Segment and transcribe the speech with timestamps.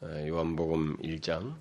[0.00, 1.56] 어, 요한복음 1장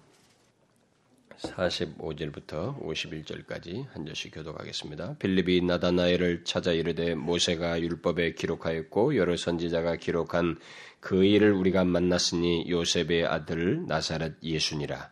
[1.38, 5.16] 45절부터 51절까지 한 절씩 교독하겠습니다.
[5.17, 10.60] 빌립이 나다나엘을 찾아 이르되 모세가 율법에 기록하였고 여러 선지자가 기록한
[11.00, 15.10] 그 일을 우리가 만났으니 요셉의 아들 나사렛 예수니라.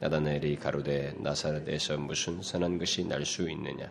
[0.00, 3.90] 나다나엘이 가로되 나사렛에서 무슨 선한 것이 날 수 있느냐?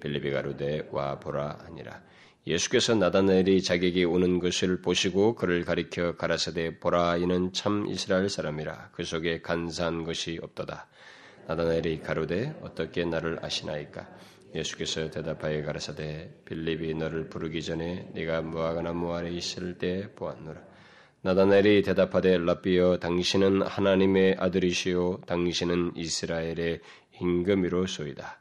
[0.00, 2.02] 빌립이 가로되 와 보라 하니라.
[2.46, 9.04] 예수께서 나다나엘이 자기에게 오는 것을 보시고 그를 가리켜 가라사대 보라 이는 참 이스라엘 사람이라 그
[9.04, 10.86] 속에 간사한 것이 없도다.
[11.46, 14.08] 나다나엘이 가로되 어떻게 나를 아시나이까?
[14.54, 20.60] 예수께서 대답하여 가라사대 빌립이 너를 부르기 전에 네가 무화과나무 아래 있을 때 보았노라.
[21.22, 26.80] 나다나엘이 대답하되 라비여 당신은 하나님의 아들이시요 당신은 이스라엘의
[27.20, 28.40] 임금이로소이다.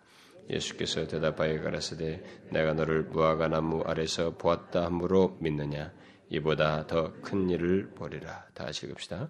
[0.49, 5.91] 예수께서 대답하여 가라사대 내가 너를 무화과 나무 아래서 보았다 함으로 믿느냐
[6.29, 8.45] 이보다 더 큰 일을 보리라.
[8.53, 9.29] 다 같이 읽읍시다.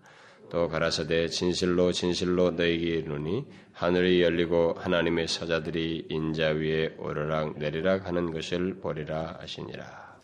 [0.50, 8.31] 또 가라사대 진실로 진실로 너에게 이르노니 하늘이 열리고 하나님의 사자들이 인자 위에 오르락 내리락 하는
[8.31, 10.20] 것을 보리라 하시니라.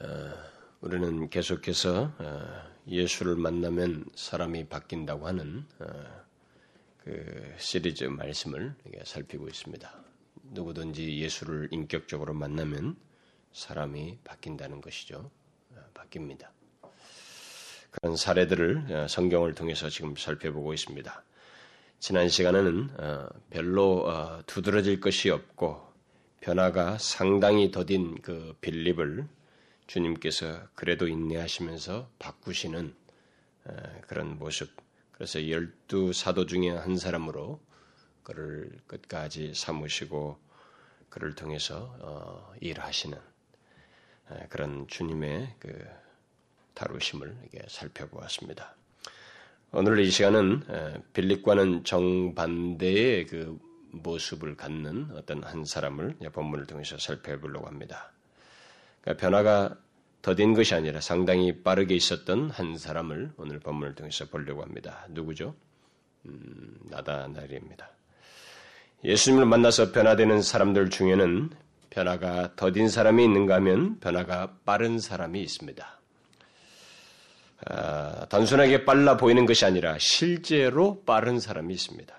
[0.00, 0.30] 어,
[0.80, 5.86] 우리는 계속해서 어, 예수를 만나면 사람이 바뀐다고 하는 어,
[7.08, 10.04] 그 시리즈 말씀을 살피고 있습니다.
[10.52, 12.96] 누구든지 예수를 인격적으로 만나면
[13.54, 15.30] 사람이 바뀐다는 것이죠.
[15.94, 16.48] 바뀝니다.
[17.90, 21.24] 그런 사례들을 성경을 통해서 지금 살펴보고 있습니다.
[21.98, 22.90] 지난 시간에는
[23.48, 25.90] 별로 두드러질 것이 없고
[26.42, 29.26] 변화가 상당히 더딘 그 빌립을
[29.86, 32.94] 주님께서 그래도 인내하시면서 바꾸시는
[34.06, 34.68] 그런 모습.
[35.18, 37.60] 그래서 열두 사도 중에 한 사람으로
[38.22, 40.38] 그를 끝까지 삼으시고
[41.08, 43.18] 그를 통해서 어, 일하시는
[44.48, 45.86] 그런 주님의 그
[46.74, 48.76] 다루심을 살펴보았습니다.
[49.72, 53.58] 오늘 이 시간은 빌립과는 정반대의 그
[53.90, 58.12] 모습을 갖는 어떤 한 사람을 본문을 통해서 살펴보려고 합니다.
[59.00, 59.78] 그러니까 변화가
[60.22, 65.06] 더딘 것이 아니라 상당히 빠르게 있었던 한 사람을 오늘 본문을 통해서 보려고 합니다.
[65.10, 65.54] 누구죠?
[66.26, 67.88] 음, 나다나리입니다.
[69.04, 71.50] 예수님을 만나서 변화되는 사람들 중에는
[71.90, 75.98] 변화가 더딘 사람이 있는가 하면 변화가 빠른 사람이 있습니다.
[77.66, 82.14] 아, 단순하게 빨라 보이는 것이 아니라 실제로 빠른 사람이 있습니다.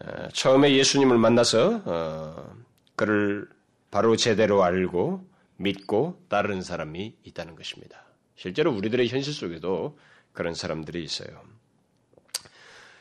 [0.00, 2.56] 아, 처음에 예수님을 만나서 어,
[2.96, 3.48] 그를
[3.90, 5.31] 바로 제대로 알고
[5.62, 8.04] 믿고 따르는 사람이 있다는 것입니다.
[8.36, 9.98] 실제로 우리들의 현실 속에도
[10.32, 11.42] 그런 사람들이 있어요.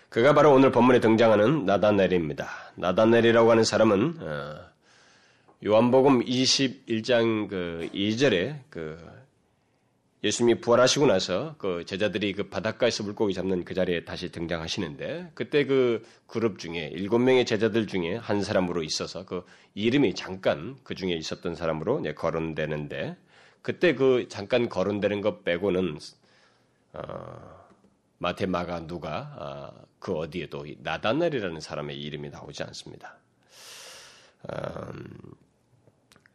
[0.10, 2.50] 그가 바로 오늘 본문에 등장하는 나다넬입니다.
[2.76, 4.72] 나다넬이라고 하는 사람은 어,
[5.66, 9.21] 요한복음 21장 그 2절에 그
[10.24, 16.06] 예수님이 부활하시고 나서 그 제자들이 그 바닷가에서 물고기 잡는 그 자리에 다시 등장하시는데 그때 그
[16.28, 19.44] 그룹 중에 일곱 명의 제자들 중에 한 사람으로 있어서 그
[19.74, 23.18] 이름이 잠깐 그 중에 있었던 사람으로 거론되는데
[23.64, 25.98] 그때 그 잠깐 거론되는 것 빼고는
[26.94, 27.62] 어,
[28.20, 33.18] 마테 마가 누가 어, 그 어디에도 나다넬이라는 사람의 이름이 나오지 않습니다.
[34.52, 34.94] 음,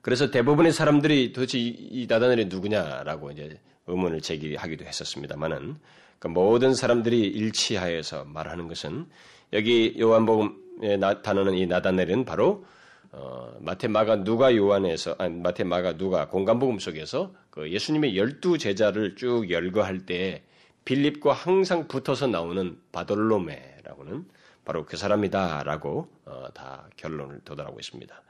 [0.01, 5.77] 그래서 대부분의 사람들이 도대체 이, 이 나다넬이 누구냐라고 이제 의문을 제기하기도 했었습니다만은
[6.19, 9.07] 그 모든 사람들이 일치하여서 말하는 것은
[9.53, 12.65] 여기 요한복음에 나타나는 이 나다넬은 바로
[13.13, 20.05] 어, 마테마가 누가 요한에서 아니, 마테마가 누가 공간복음 속에서 그 예수님의 열두 제자를 쭉 열거할
[20.05, 20.43] 때
[20.85, 24.27] 빌립과 항상 붙어서 나오는 바돌로메라고는
[24.65, 28.23] 바로 그 사람이다라고 어, 다 결론을 도달하고 있습니다.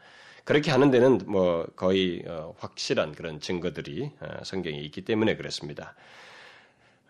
[0.47, 5.97] 그렇게 하는 데는 뭐 거의 어, 확실한 그런 증거들이 어, 성경에 있기 때문에 그렇습니다.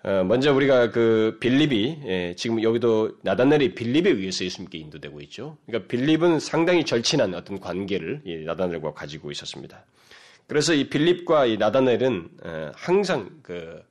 [0.02, 5.58] 어, 먼저 우리가 그 빌립이 예, 지금 여기도 나다넬이 빌립에 의해서 예수님께 인도되고 있죠.
[5.66, 9.84] 그러니까 빌립은 상당히 절친한 어떤 관계를 나다넬과 가지고 있었습니다.
[10.46, 12.30] 그래서 이 빌립과 이 나다넬은
[12.74, 13.82] 항상 그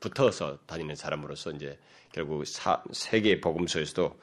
[0.00, 1.78] 붙어서 다니는 사람으로서 이제
[2.12, 2.44] 결국
[2.92, 4.18] 세계 복음서에서도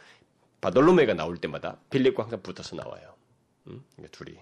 [0.61, 3.12] 바돌로메가 나올 때마다 빌립과 항상 붙어서 나와요.
[3.67, 3.81] 음?
[4.11, 4.37] 둘이.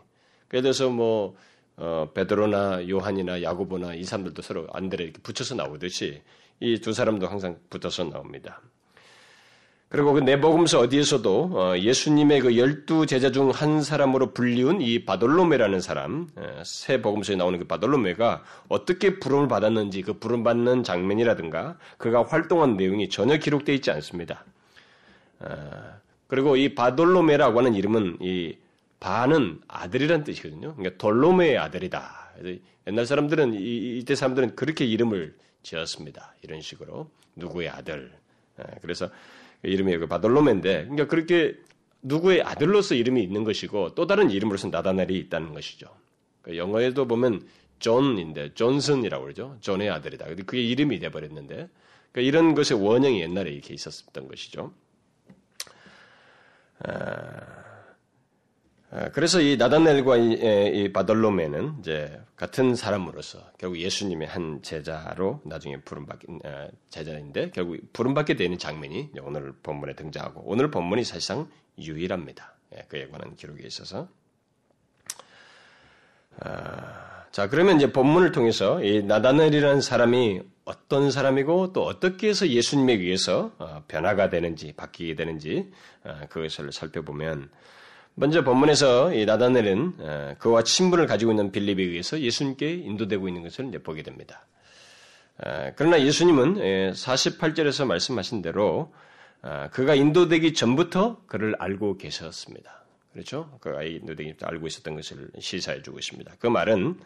[0.48, 1.36] 그래서 뭐
[1.78, 6.22] 어, 베드로나 요한이나 야고보나 이 사람들도 서로 안드레 이렇게 붙여서 나오듯이
[6.60, 8.62] 이 두 사람도 항상 붙어서 나옵니다.
[9.90, 15.82] 그리고 그 내복음서 어디에서도 어, 예수님의 그 열두 제자 중 한 사람으로 불리운 이 바돌로메라는
[15.82, 22.24] 사람, 어, 새 복음서에 나오는 그 바돌로메가 어떻게 부름을 받았는지 그 부름 받는 장면이라든가 그가
[22.24, 24.46] 활동한 내용이 전혀 기록되어 있지 않습니다.
[25.40, 25.48] 어,
[26.28, 28.56] 그리고 이 바돌로메라고 하는 이름은 이
[29.02, 30.76] 바는 아들이란 뜻이거든요.
[30.76, 32.34] 그러니까 돌로메의 아들이다.
[32.88, 36.36] 옛날 사람들은 이, 때 사람들은 그렇게 이름을 지었습니다.
[36.44, 38.14] 이런 식으로 누구의 아들.
[38.60, 39.10] 예, 그래서
[39.64, 41.56] 이름이 그 바돌로메인데 그러니까 그렇게
[42.04, 45.88] 누구의 아들로서 이름이 있는 것이고 또 다른 이름으로서 나다넬이 있다는 것이죠.
[46.44, 47.42] 그러니까 영어에도 보면
[47.80, 49.58] 존인데 존슨이라고 그러죠.
[49.62, 50.26] 존의 아들이다.
[50.26, 51.70] 근데 그게 이름이 돼 버렸는데
[52.12, 54.74] 그러니까 이런 것의 원형이 옛날에 이렇게 있었던 것이죠.
[56.84, 57.71] 아, 아,
[59.14, 60.34] 그래서 이 나다넬과 이,
[60.74, 68.36] 이 바돌로메는 이제 같은 사람으로서 결국 예수님의 한 제자로 나중에 부름받게 아, 제자인데 결국 부름받게
[68.36, 71.50] 되는 장면이 오늘 본문에 등장하고 오늘 본문이 사실상
[71.80, 72.54] 유일합니다.
[72.76, 74.10] 예, 그에 관한 기록에 있어서.
[77.32, 83.54] 자 그러면 이제 본문을 통해서 이 나다넬이라는 사람이 어떤 사람이고 또 어떻게 해서 예수님에 의해서
[83.58, 85.72] 어, 변화가 되는지 바뀌게 되는지
[86.28, 87.50] 그것을 살펴보면.
[88.16, 93.70] 먼저 본문에서 이 나다넬은 어, 그와 친분을 가지고 있는 빌립에 의해서 예수님께 인도되고 있는 것을
[93.70, 94.46] 이제 보게 됩니다.
[95.38, 98.94] 어, 그러나 예수님은 48절에서 예, 말씀하신 대로
[99.42, 102.84] 어, 그가 인도되기 전부터 그를 알고 계셨습니다.
[103.14, 103.58] 그렇죠?
[103.62, 106.34] 그가 인도되기 전부터 알고 있었던 것을 시사해 주고 있습니다.
[106.40, 107.00] 그 말은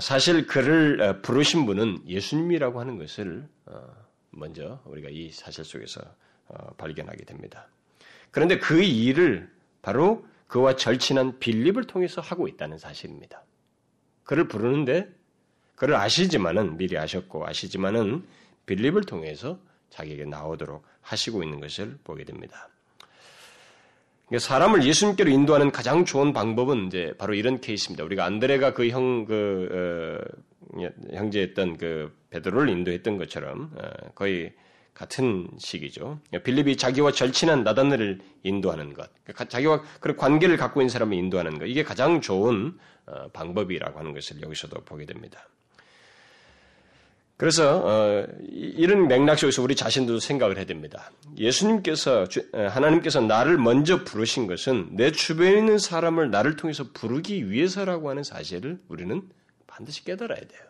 [0.00, 3.48] 사실 그를 부르신 분은 예수님이라고 하는 것을
[4.30, 6.02] 먼저 우리가 이 사실 속에서
[6.76, 7.68] 발견하게 됩니다.
[8.30, 9.48] 그런데 그 일을
[9.82, 13.44] 바로 그와 절친한 빌립을 통해서 하고 있다는 사실입니다.
[14.24, 15.08] 그를 부르는데
[15.76, 18.24] 그를 아시지만은 미리 아셨고 아시지만은
[18.66, 19.58] 빌립을 통해서
[19.90, 22.68] 자기에게 나오도록 하시고 있는 것을 보게 됩니다.
[24.26, 28.04] 그러니까 사람을 예수님께로 인도하는 가장 좋은 방법은 이제 바로 이런 케이스입니다.
[28.04, 30.22] 우리가 안드레가 그 형, 그,
[30.76, 34.52] 어, 형제였던 그 베드로를 인도했던 것처럼 어, 거의
[35.00, 36.20] 같은 식이죠.
[36.44, 41.64] 빌립이 자기와 절친한 나단을 인도하는 것, 그러니까 자기와 그런 관계를 갖고 있는 사람을 인도하는 것,
[41.64, 45.48] 이게 가장 좋은 어, 방법이라고 하는 것을 여기서도 보게 됩니다.
[47.38, 51.10] 그래서 어, 이런 맥락 속에서 우리 자신도 생각을 해야 됩니다.
[51.38, 58.10] 예수님께서 어, 하나님께서 나를 먼저 부르신 것은 내 주변에 있는 사람을 나를 통해서 부르기 위해서라고
[58.10, 59.22] 하는 사실을 우리는
[59.66, 60.60] 반드시 깨달아야 돼요.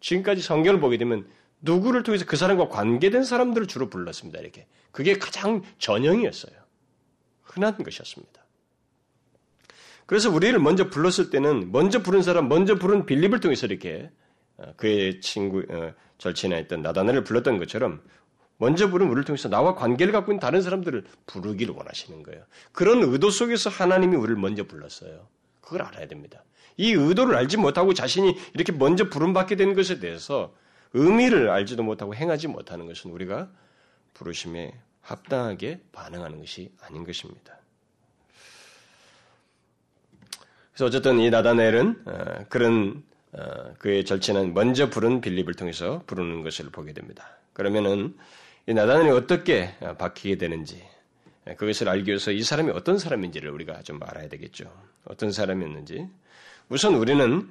[0.00, 1.24] 지금까지 성경을 보게 되면
[1.62, 4.38] 누구를 통해서 그 사람과 관계된 사람들을 주로 불렀습니다.
[4.40, 4.66] 이렇게.
[4.90, 6.54] 그게 가장 전형이었어요.
[7.42, 8.42] 흔한 것이었습니다.
[10.06, 14.10] 그래서 우리를 먼저 불렀을 때는 먼저 부른 사람, 먼저 부른 빌립을 통해서 이렇게
[14.58, 18.02] 어, 그의 친구, 어, 절친에 있던 나다나를 불렀던 것처럼
[18.58, 22.44] 먼저 부른 우리를 통해서 나와 관계를 갖고 있는 다른 사람들을 부르기를 원하시는 거예요.
[22.72, 25.28] 그런 의도 속에서 하나님이 우리를 먼저 불렀어요.
[25.60, 26.44] 그걸 알아야 됩니다.
[26.76, 30.54] 이 의도를 알지 못하고 자신이 이렇게 먼저 부름받게 된 것에 대해서
[30.94, 33.50] 의미를 알지도 못하고 행하지 못하는 것은 우리가
[34.14, 37.58] 부르심에 합당하게 반응하는 것이 아닌 것입니다.
[40.72, 43.02] 그래서 어쨌든 이 나다넬은 어, 그런
[43.32, 47.36] 어, 그의 절친은 먼저 부른 빌립을 통해서 부르는 것을 보게 됩니다.
[47.52, 48.16] 그러면은
[48.66, 50.82] 이 나다넬이 어떻게 바뀌게 되는지
[51.56, 54.72] 그것을 알기 위해서 이 사람이 어떤 사람인지를 우리가 좀 알아야 되겠죠.
[55.04, 56.08] 어떤 사람이었는지
[56.68, 57.50] 우선 우리는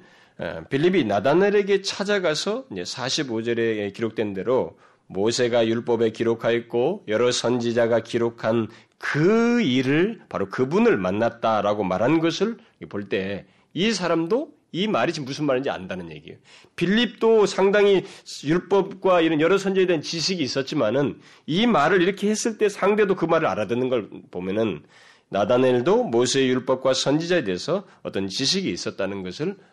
[0.70, 8.68] 빌립이 나다넬에게 찾아가서 45절에 기록된 대로 모세가 율법에 기록하였고 여러 선지자가 기록한
[8.98, 12.56] 그 일을 바로 그분을 만났다라고 말한 것을
[12.88, 16.38] 볼 때 이 사람도 이 말이 지금 무슨 말인지 안다는 얘기예요.
[16.76, 18.04] 빌립도 상당히
[18.44, 23.46] 율법과 이런 여러 선지에 대한 지식이 있었지만은 이 말을 이렇게 했을 때 상대도 그 말을
[23.48, 24.82] 알아듣는 걸 보면은
[25.28, 29.71] 나다넬도 모세의 율법과 선지자에 대해서 어떤 지식이 있었다는 것을 어,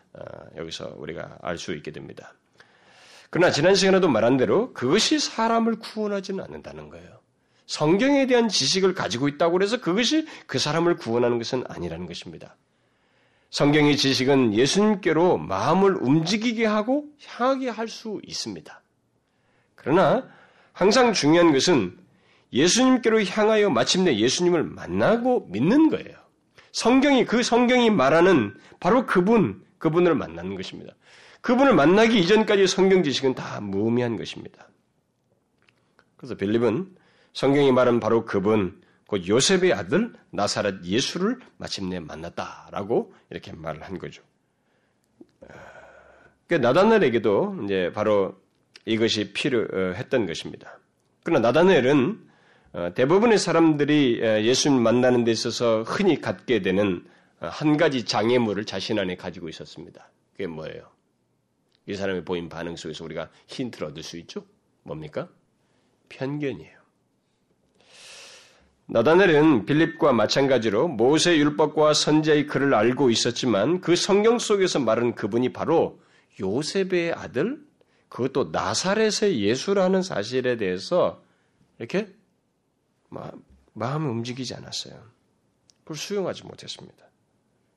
[0.56, 2.34] 여기서 우리가 알 수 있게 됩니다.
[3.30, 7.20] 그러나 지난 시간에도 말한 대로 그것이 사람을 구원하지는 않는다는 거예요.
[7.66, 12.56] 성경에 대한 지식을 가지고 있다고 해서 그것이 그 사람을 구원하는 것은 아니라는 것입니다.
[13.50, 18.82] 성경의 지식은 예수님께로 마음을 움직이게 하고 향하게 할 수 있습니다.
[19.76, 20.28] 그러나
[20.72, 21.96] 항상 중요한 것은
[22.52, 26.16] 예수님께로 향하여 마침내 예수님을 만나고 믿는 거예요.
[26.72, 30.94] 성경이 그 성경이 말하는 바로 그분 그분을 만나는 것입니다.
[31.40, 34.68] 그분을 만나기 이전까지 성경 지식은 다 무의미한 것입니다.
[36.16, 36.94] 그래서 빌립은
[37.32, 44.22] 성경이 말한 바로 그분, 곧 요셉의 아들 나사렛 예수를 마침내 만났다라고 이렇게 말을 한 거죠.
[46.46, 48.40] 그러니까 나다넬에게도 이제 바로
[48.84, 50.78] 이것이 필요했던 것입니다.
[51.22, 52.30] 그러나 나다넬은
[52.72, 57.04] 어, 대부분의 사람들이 예수님 만나는 데 있어서 흔히 갖게 되는
[57.40, 60.10] 한 가지 장애물을 자신 안에 가지고 있었습니다.
[60.32, 60.90] 그게 뭐예요?
[61.86, 64.44] 이 사람의 보인 반응 속에서 우리가 힌트를 얻을 수 있죠?
[64.82, 65.28] 뭡니까?
[66.10, 66.78] 편견이에요.
[68.86, 76.00] 나다넬은 빌립과 마찬가지로 모세 율법과 선자의 글을 알고 있었지만 그 성경 속에서 말하는 그분이 바로
[76.40, 77.64] 요셉의 아들
[78.08, 81.22] 그것도 나사렛의 예수라는 사실에 대해서
[81.78, 82.12] 이렇게
[83.72, 85.00] 마음이 움직이지 않았어요.
[85.84, 87.09] 그걸 수용하지 못했습니다.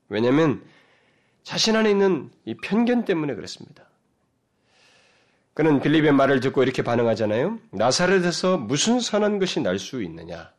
[0.08, 0.62] 왜냐하면
[1.42, 3.84] 자신 안에 있는 이 편견 때문에 그랬습니다.
[5.54, 7.58] 그는 빌립의 말을 듣고 이렇게 반응하잖아요.
[7.70, 10.52] 나사렛에서 무슨 선한 것이 날 수 있느냐?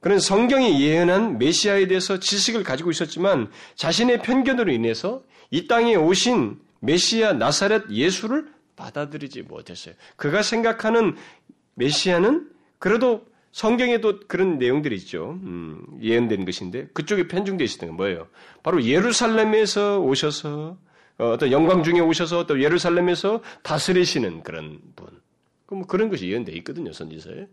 [0.00, 7.32] 그는 성경이 예언한 메시아에 대해서 지식을 가지고 있었지만 자신의 편견으로 인해서 이 땅에 오신 메시아
[7.34, 8.46] 나사렛 예수를
[8.76, 9.94] 받아들이지 못했어요.
[10.16, 11.16] 그가 생각하는
[11.74, 12.48] 메시아는
[12.78, 15.38] 그래도 성경에도 그런 내용들이 있죠.
[15.42, 17.26] 음, 예언된 것인데 그쪽에
[17.88, 18.28] 건 뭐예요?
[18.62, 20.76] 바로 예루살렘에서 오셔서
[21.18, 25.08] 어, 떤 영광 중에 오셔서 또 예루살렘에서 다스리시는 그런 분.
[25.66, 26.92] 그럼 그런 것이 예언되어 있거든요.
[26.92, 27.48] 선지서에.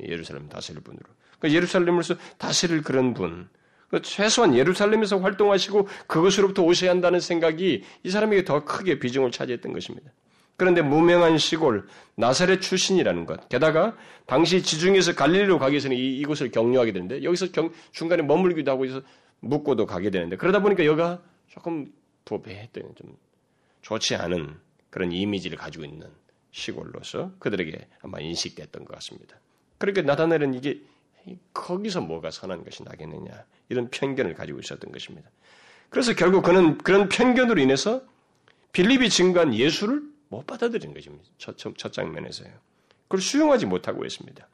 [0.00, 1.04] 예루살렘 다스릴 분으로.
[1.38, 3.48] 그러니까 예루살렘에서 다스릴 그런 분.
[3.88, 10.10] 그 최소한 예루살렘에서 활동하시고 그것으로부터 오셔야 한다는 생각이 이 사람에게 더 크게 비중을 차지했던 것입니다.
[10.56, 13.48] 그런데 무명한 시골 나사렛 출신이라는 것.
[13.48, 13.96] 게다가
[14.26, 19.02] 당시 지중에서 갈릴리로 가기 위해서는 이, 이곳을 격려하게 되는데 여기서 경, 중간에 머물기도 하고 해서
[19.40, 21.92] 묵고도 가게 되는데 그러다 보니까 여가 조금
[22.24, 23.16] 부패했던 좀
[23.82, 24.56] 좋지 않은
[24.90, 26.08] 그런 이미지를 가지고 있는
[26.52, 29.38] 시골로서 그들에게 아마 인식됐던 것 같습니다.
[29.78, 30.80] 그렇게 나타내는 이게
[31.52, 35.28] 거기서 뭐가 선한 것이 나겠느냐 이런 편견을 가지고 있었던 것입니다.
[35.90, 38.02] 그래서 결국 그는 그런 편견으로 인해서
[38.72, 41.24] 빌립이 증거한 예수를 못 받아들인 것입니다.
[41.38, 42.50] 첫, 첫, 첫 장면에서요.
[43.04, 44.48] 그걸 수용하지 못하고 있습니다.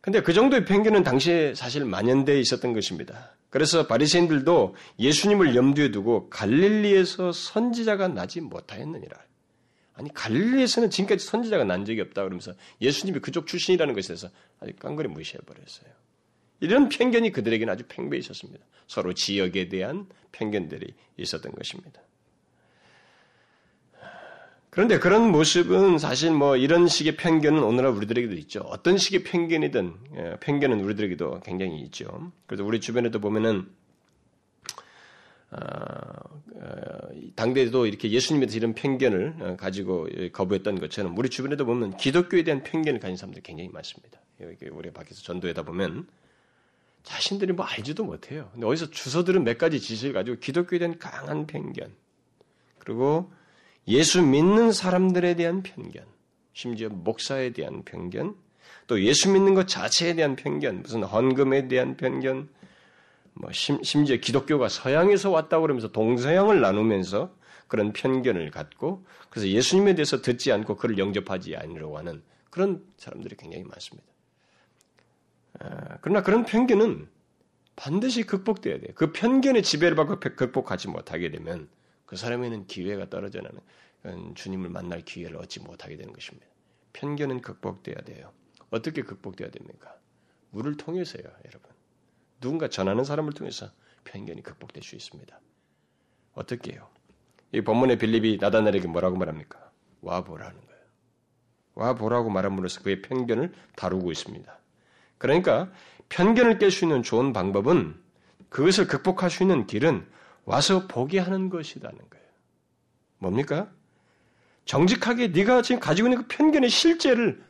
[0.00, 3.34] 근데 그 정도의 편견은 당시에 사실 만연되어 있었던 것입니다.
[3.48, 9.16] 그래서 바리새인들도 예수님을 염두에 두고 갈릴리에서 선지자가 나지 못하였느니라.
[9.94, 14.28] 아니 갈릴리에서는 지금까지 선지자가 난 적이 없다 그러면서 예수님이 그쪽 출신이라는 것에 대해서
[14.60, 15.88] 아주 깡그리 무시해 버렸어요.
[16.60, 18.64] 이런 편견이 그들에게는 아주 팽배해 있었습니다.
[18.86, 22.02] 서로 지역에 대한 편견들이 있었던 것입니다.
[24.74, 28.58] 그런데 그런 모습은 사실 뭐 이런 식의 편견은 오늘날 우리들에게도 있죠.
[28.62, 32.32] 어떤 식의 편견이든 예, 편견은 우리들에게도 굉장히 있죠.
[32.48, 33.68] 그래서 우리 주변에도 보면은
[35.52, 35.56] 어,
[36.56, 42.42] 어, 당대에도 이렇게 예수님에 대해서 이런 편견을 어, 가지고 거부했던 것처럼 우리 주변에도 보면 기독교에
[42.42, 44.18] 대한 편견을 가진 사람들이 굉장히 많습니다.
[44.40, 46.08] 여기 우리 밖에서 전도에다 보면
[47.04, 48.50] 자신들이 뭐 알지도 못해요.
[48.52, 51.94] 근데 어디서 주서들은 몇 가지 지식을 가지고 기독교에 대한 강한 편견
[52.80, 53.30] 그리고
[53.88, 56.04] 예수 믿는 사람들에 대한 편견,
[56.52, 58.34] 심지어 목사에 대한 편견,
[58.86, 62.48] 또 예수 믿는 것 자체에 대한 편견, 무슨 헌금에 대한 편견,
[63.34, 67.34] 뭐 심, 지어 기독교가 서양에서 왔다고 그러면서 동서양을 나누면서
[67.66, 73.64] 그런 편견을 갖고 그래서 예수님에 대해서 듣지 않고 그를 영접하지 않으려고 하는 그런 사람들이 굉장히
[73.64, 74.08] 많습니다.
[75.58, 77.08] 아, 그러나 그런 편견은
[77.74, 78.92] 반드시 극복돼야 돼요.
[78.94, 81.68] 그 편견의 지배를 받고 극복하지 못하게 되면
[82.06, 86.46] 그 사람에는 기회가 떨어져 나는 주님을 만날 기회를 얻지 못하게 되는 것입니다.
[86.92, 88.32] 편견은 극복돼야 돼요.
[88.70, 89.96] 어떻게 극복돼야 됩니까?
[90.52, 91.70] 우리를 통해서요, 여러분.
[92.40, 93.70] 누군가 전하는 사람을 통해서
[94.04, 95.40] 편견이 극복될 수 있습니다.
[96.34, 96.88] 어떻게 해요?
[97.52, 99.70] 이 본문의 빌립이 나다넬에게 뭐라고 말합니까?
[100.02, 100.82] 와 보라는 거예요.
[101.74, 104.58] 와 보라고 말함으로써 그의 편견을 다루고 있습니다.
[105.18, 105.72] 그러니까
[106.08, 108.00] 편견을 깰 수 있는 좋은 방법은
[108.48, 110.06] 그것을 극복할 수 있는 길은
[110.44, 112.26] 와서 보게 하는 것이라는 거예요.
[113.18, 113.68] 뭡니까?
[114.64, 117.42] 정직하게 네가 지금 가지고 있는 그 편견의 실제를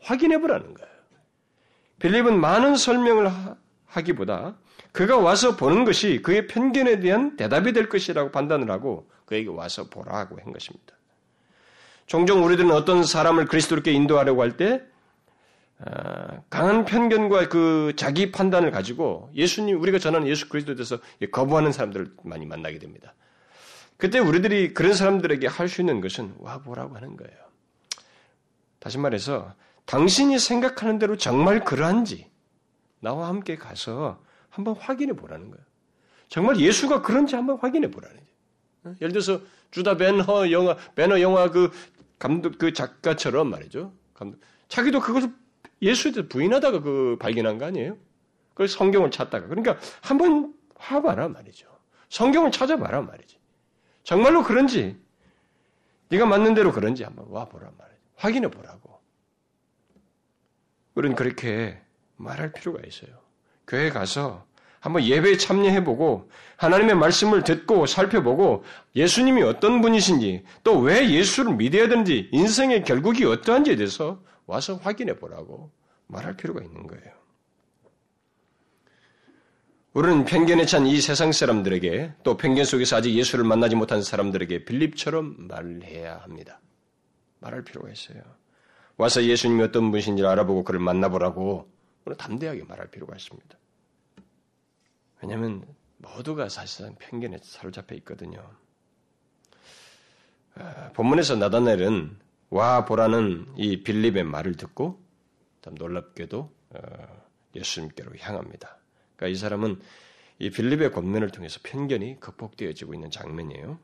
[0.00, 0.88] 확인해 보라는 거예요.
[1.98, 3.30] 빌립은 많은 설명을
[3.86, 4.56] 하기보다
[4.92, 10.38] 그가 와서 보는 것이 그의 편견에 대한 대답이 될 것이라고 판단을 하고 그에게 와서 보라고
[10.40, 10.94] 한 것입니다.
[12.06, 14.84] 종종 우리들은 어떤 사람을 그리스도께 인도하려고 할때 아,
[16.50, 20.98] 강한 편견과 그 자기 판단을 가지고 예수님 우리가 전하는 예수 그리스도에 대해서
[21.30, 23.14] 거부하는 사람들을 많이 만나게 됩니다.
[23.96, 27.36] 그때 우리들이 그런 사람들에게 할 수 있는 것은 와 보라고 하는 거예요.
[28.78, 29.54] 다시 말해서
[29.86, 32.30] 당신이 생각하는 대로 정말 그러한지
[33.00, 35.64] 나와 함께 가서 한번 확인해 보라는 거예요.
[36.28, 38.16] 정말 예수가 그런지 한번 확인해 보라는
[38.82, 38.96] 거예요.
[39.00, 41.70] 예를 들어서 주다 벤허 영화 배너 영화 그
[42.18, 43.92] 감독 그 작가처럼 말이죠.
[44.14, 45.32] 감독 자기도 그것을
[45.82, 47.96] 예수에 대해 부인하다가 그 발견한 거 아니에요?
[48.54, 49.46] 그 성경을 찾다가.
[49.46, 50.54] 그러니까 한번
[50.90, 51.68] 와봐라 말이죠.
[52.08, 53.38] 성경을 찾아봐라 말이지.
[54.02, 54.96] 정말로 그런지,
[56.08, 58.00] 네가 맞는 대로 그런지 한번 와보라 말이죠.
[58.16, 58.98] 확인해 보라고.
[60.94, 61.78] 우리는 그렇게
[62.16, 63.10] 말할 필요가 있어요.
[63.66, 64.46] 교회 가서
[64.80, 68.64] 한번 예배에 참여해보고 하나님의 말씀을 듣고 살펴보고
[68.96, 75.70] 예수님이 어떤 분이신지 또 왜 예수를 믿어야 되는지 인생의 결국이 어떠한지에 대해서 와서 확인해 보라고
[76.06, 77.12] 말할 필요가 있는 거예요.
[79.92, 85.48] 우리는 편견에 찬 이 세상 사람들에게 또 편견 속에서 아직 예수를 만나지 못한 사람들에게 빌립처럼
[85.48, 86.60] 말을 해야 합니다.
[87.40, 88.22] 말할 필요가 있어요.
[88.96, 91.70] 와서 예수님이 어떤 분이신지 알아보고 그를 만나보라고
[92.06, 93.58] 오늘 담대하게 말할 필요가 있습니다.
[95.20, 95.66] 왜냐하면
[95.98, 98.50] 모두가 사실상 편견에 사로잡혀 있거든요.
[100.54, 102.18] 아, 본문에서 나다넬은
[102.50, 105.00] 와 보라는 이 빌립의 말을 듣고
[105.62, 106.78] 참 놀랍게도 어,
[107.54, 108.78] 예수님께로 향합니다.
[109.16, 109.80] 그러니까 이 사람은
[110.38, 113.78] 이 빌립의 권면을 통해서 편견이 극복되어지고 있는 장면이에요.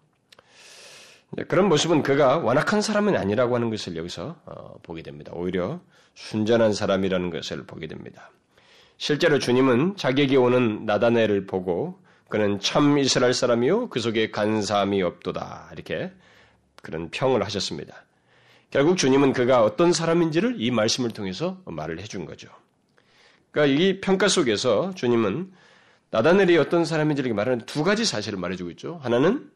[1.49, 5.33] 그런 모습은 그가 완악한 사람은 아니라고 하는 것을 여기서 어, 보게 됩니다.
[5.35, 5.81] 오히려
[6.15, 8.31] 순전한 사람이라는 것을 보게 됩니다.
[8.97, 16.13] 실제로 주님은 자기에게 오는 나다네를 보고 그는 참 이스라엘 사람이요 그 속에 간사함이 없도다 이렇게
[16.83, 18.04] 그런 평을 하셨습니다.
[18.75, 22.49] 결국 주님은 그가 어떤 사람인지를 이 말씀을 통해서 말을 해준 거죠.
[23.53, 25.53] 그러니까 이 평가 속에서 주님은
[26.11, 28.99] 나다넬이 어떤 사람인지를 말하는 두 가지 사실을 말해주고 있죠.
[29.01, 29.49] 하나는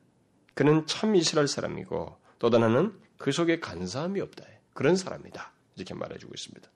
[0.55, 4.45] 그는 참 이스라엘 사람이고 또 하나는 그 속에 간사함이 없다.
[4.73, 5.51] 그런 사람이다.
[5.75, 6.71] 이렇게 말해주고 있습니다.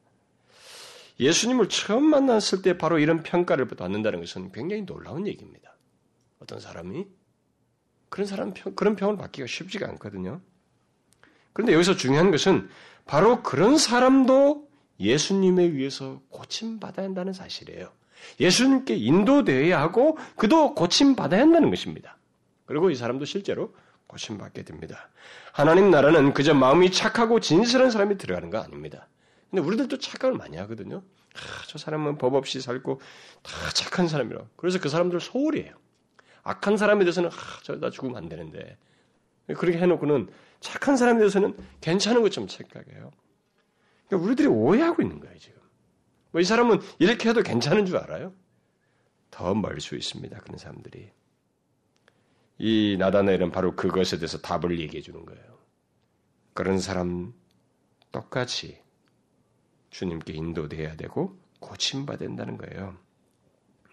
[1.21, 5.77] 예수님을 처음 만났을 때 바로 이런 평가를 받는다는 것은 굉장히 놀라운 얘기입니다.
[6.41, 7.07] 어떤 사람이
[8.09, 10.41] 그런 사람 평, 그런 평을 받기가 쉽지가 않거든요.
[11.53, 12.69] 그런데 여기서 중요한 것은
[13.05, 14.69] 바로 그런 사람도
[15.01, 17.91] 예수님에 의해서 고침받아야 한다는 사실이에요.
[18.39, 22.17] 예수님께 인도되어야 하고 그도 고침받아야 한다는 것입니다.
[22.67, 23.75] 그리고 이 사람도 실제로
[24.07, 25.09] 고침받게 됩니다.
[25.53, 29.09] 하나님 나라는 그저 마음이 착하고 진실한 사람이 들어가는 거 아닙니다.
[29.51, 31.03] 근데 우리들도 착각을 많이 하거든요.
[31.35, 33.01] 아, 저 사람은 법 없이 살고
[33.43, 34.43] 다 착한 사람이라.
[34.57, 35.75] 그래서 그 사람들 소홀이에요.
[36.43, 38.77] 악한 사람에 대해서는 아, 저나 죽으면 안 되는데.
[39.57, 40.29] 그렇게 해놓고는
[40.63, 43.11] 착한 사람에 대해서는 괜찮은 것처럼 착각해요.
[44.09, 45.61] 그러니까 우리들이 오해하고 있는 거예요, 지금.
[46.31, 48.33] 뭐 이 사람은 이렇게 해도 괜찮은 줄 알아요?
[49.31, 51.11] 더 멀 수 있습니다, 그런 사람들이.
[52.59, 55.43] 이 나다넬은 바로 그것에 대해서 답을 얘기해 주는 거예요.
[56.55, 57.33] 그런 사람
[58.13, 58.81] 똑같이
[59.91, 62.97] 주님께 인도돼야 되고 고침받아야 된다는 거예요.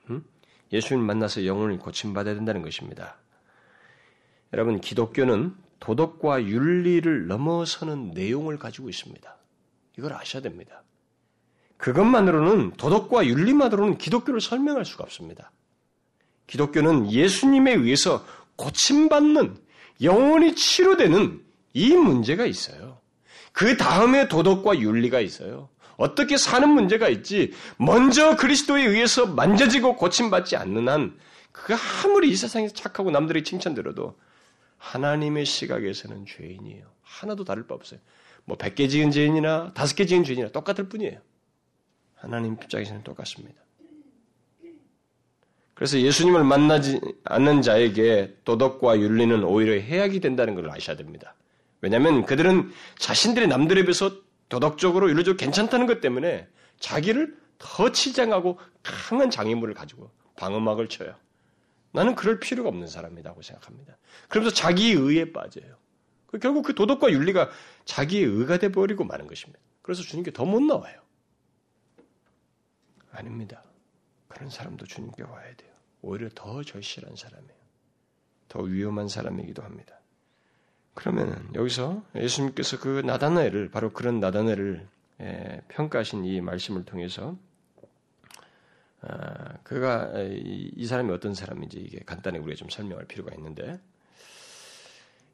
[0.10, 0.24] 음?
[0.72, 3.17] 예수님 만나서 영혼을 고침받아야 된다는 것입니다.
[4.54, 9.36] 여러분, 기독교는 도덕과 윤리를 넘어서는 내용을 가지고 있습니다.
[9.98, 10.84] 이걸 아셔야 됩니다.
[11.78, 15.52] 그것만으로는 도덕과 윤리만으로는 기독교를 설명할 수가 없습니다.
[16.48, 18.26] 기독교는 예수님에 의해서
[18.58, 19.58] 고침받는
[20.02, 21.42] 영원히 치료되는
[21.74, 23.00] 이 문제가 있어요.
[23.54, 25.70] 그 다음에 도덕과 윤리가 있어요.
[25.96, 27.54] 어떻게 사는 문제가 있지.
[27.78, 31.18] 먼저 그리스도에 의해서 만져지고 고침받지 않는 한,
[31.52, 34.18] 그가 아무리 이 세상에서 착하고 남들이 칭찬 들어도
[34.80, 36.86] 하나님의 시각에서는 죄인이에요.
[37.02, 38.00] 하나도 다를 바 없어요.
[38.46, 41.20] 뭐 100개 지은 죄인이나 5개 지은 죄인이나 똑같을 뿐이에요.
[42.15, 43.62] 하나님 입장에서는 똑같습니다.
[45.76, 51.36] 그래서 예수님을 만나지 않는 자에게 도덕과 윤리는 오히려 해악이 된다는 걸 아셔야 됩니다.
[51.80, 54.12] 왜냐하면 그들은 자신들이 남들에 비해서
[54.50, 56.48] 도덕적으로 윤리적으로 괜찮다는 것 때문에
[56.80, 61.15] 자기를 더 치장하고 강한 장애물을 가지고 방어막을 쳐요.
[61.91, 63.97] 나는 그럴 필요가 없는 사람이라고 생각합니다.
[64.28, 65.78] 그러면서 자기 의에 빠져요.
[66.28, 67.49] 그 결국 그 도덕과 윤리가
[67.86, 69.60] 자기의 의가 돼버리고 마는 것입니다.
[69.82, 71.02] 그래서 주님께 더 못 나와요.
[73.12, 73.63] 아닙니다.
[74.28, 75.71] 그런 사람도 주님께 와야 돼요.
[76.02, 77.60] 오히려 더 절실한 사람이에요.
[78.47, 79.99] 더 위험한 사람이기도 합니다.
[80.93, 84.88] 그러면 여기서 예수님께서 그 나다나엘을 바로 그런 나다나엘을
[85.21, 87.49] 예, 평가하신 이 말씀을 통해서 아,
[89.64, 93.80] 그가 이 사람이 어떤 사람인지 이게 간단히 우리가 좀 설명할 필요가 있는데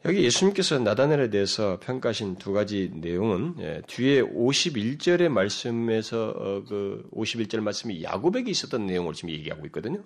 [0.06, 7.62] 여기 예수님께서 나다넬에 대해서 평가하신 두 가지 내용은 예, 뒤에 51절의 말씀에서 어, 그 51절
[7.62, 10.04] 말씀이 야곱에게 있었던 내용을 지금 얘기하고 있거든요.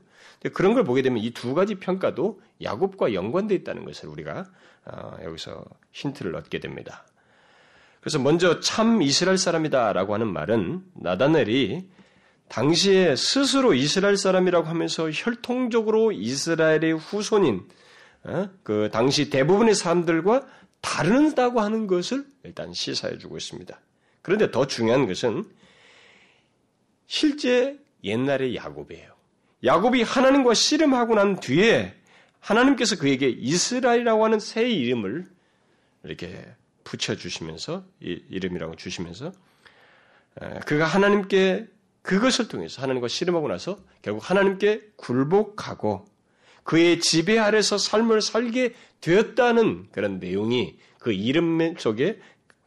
[0.54, 4.46] 그런 걸 보게 되면 이 두 가지 평가도 야곱과 연관되어 있다는 것을 우리가
[4.86, 7.06] 어, 여기서 힌트를 얻게 됩니다.
[8.00, 11.90] 그래서 먼저 참 이스라엘 사람이다라고 하는 말은 나다넬이
[12.50, 17.68] 당시에 스스로 이스라엘 사람이라고 하면서 혈통적으로 이스라엘의 후손인
[18.24, 18.50] 어?
[18.64, 20.46] 그 당시 대부분의 사람들과
[20.82, 23.80] 다르다고 하는 것을 일단 시사해 주고 있습니다.
[24.22, 25.46] 그런데 더 중요한 것은
[27.08, 29.14] 실제 옛날의 야곱이에요.
[29.64, 31.94] 야곱이 하나님과 씨름하고 난 뒤에
[32.40, 35.26] 하나님께서 그에게 이스라엘이라고 하는 새 이름을
[36.04, 36.46] 이렇게
[36.84, 39.34] 붙여주시면서 이름이라고 주시면서
[40.66, 41.68] 그가 하나님께
[42.10, 46.08] 그것을 통해서 하나님과 씨름하고 나서 결국 하나님께 굴복하고
[46.64, 52.20] 그의 지배 아래서 삶을 살게 되었다는 그런 내용이 그 이름 속에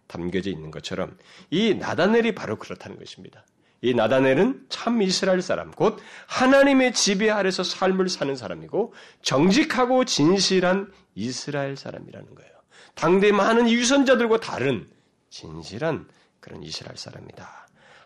[0.06, 1.18] 담겨져 있는 것처럼
[1.50, 3.44] 이 나다넬이 바로 그렇다는 것입니다.
[3.80, 11.76] 이 나다넬은 참 이스라엘 사람, 곧 하나님의 지배 아래서 삶을 사는 사람이고 정직하고 진실한 이스라엘
[11.76, 12.52] 사람이라는 거예요.
[12.94, 14.88] 당대 많은 유선자들과 다른
[15.30, 16.06] 진실한
[16.38, 17.61] 그런 이스라엘 사람이다.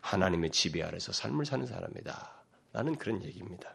[0.07, 2.43] 하나님의 지배 아래서 삶을 사는 사람이다.
[2.73, 3.75] 라는 그런 얘기입니다.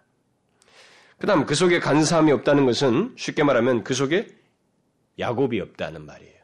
[1.18, 4.28] 그 다음 그 속에 간사함이 없다는 것은 쉽게 말하면 그 속에
[5.20, 6.42] 야곱이 없다는 말이에요.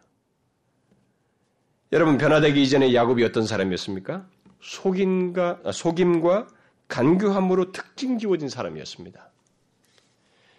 [1.93, 4.28] 여러분 변화되기 이전에 야곱이 어떤 사람이었습니까?
[4.62, 6.47] 속임과, 아, 속임과
[6.89, 9.32] 간교함으로 특징 지워진 사람이었습니다.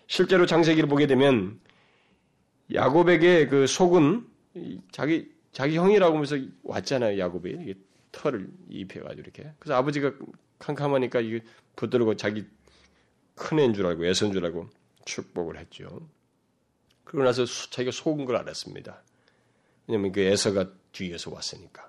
[0.07, 1.61] 실제로 장세기를 보게 되면
[2.73, 4.27] 야곱에게 그 속은
[4.91, 7.19] 자기 자기 형이라고 하면서 왔잖아요.
[7.19, 7.75] 야곱이
[8.18, 9.52] 털을 입혀가지고 이렇게.
[9.59, 10.12] 그래서 아버지가
[10.59, 11.44] 캄캄하니까 이게
[11.76, 12.46] 붙들고 자기
[13.35, 14.68] 큰 애인 줄 알고 애선 줄 알고
[15.04, 16.09] 축복을 했죠.
[17.04, 19.02] 그러고 나서 자기가 속은 걸 알았습니다.
[19.87, 21.88] 왜냐면 그 애서가 뒤에서 왔으니까.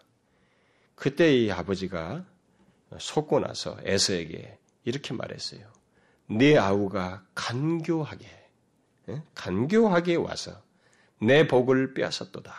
[0.95, 2.25] 그때 이 아버지가
[2.97, 5.67] 속고 나서 에서에게 이렇게 말했어요.
[6.27, 8.27] 네 아우가 간교하게,
[9.33, 10.61] 간교하게 와서
[11.19, 12.53] 내 복을 빼앗았도다.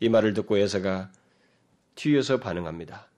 [0.00, 1.10] 이 말을 듣고 에서가
[1.94, 3.08] 뒤에서 반응합니다.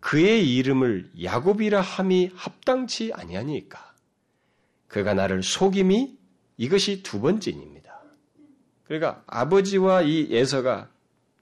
[0.00, 3.94] 그의 이름을 야곱이라 함이 합당치 아니하니까.
[4.88, 6.16] 그가 나를 속임이
[6.56, 8.00] 이것이 두 번째입니다.
[8.84, 10.88] 그러니까 아버지와 이 에서가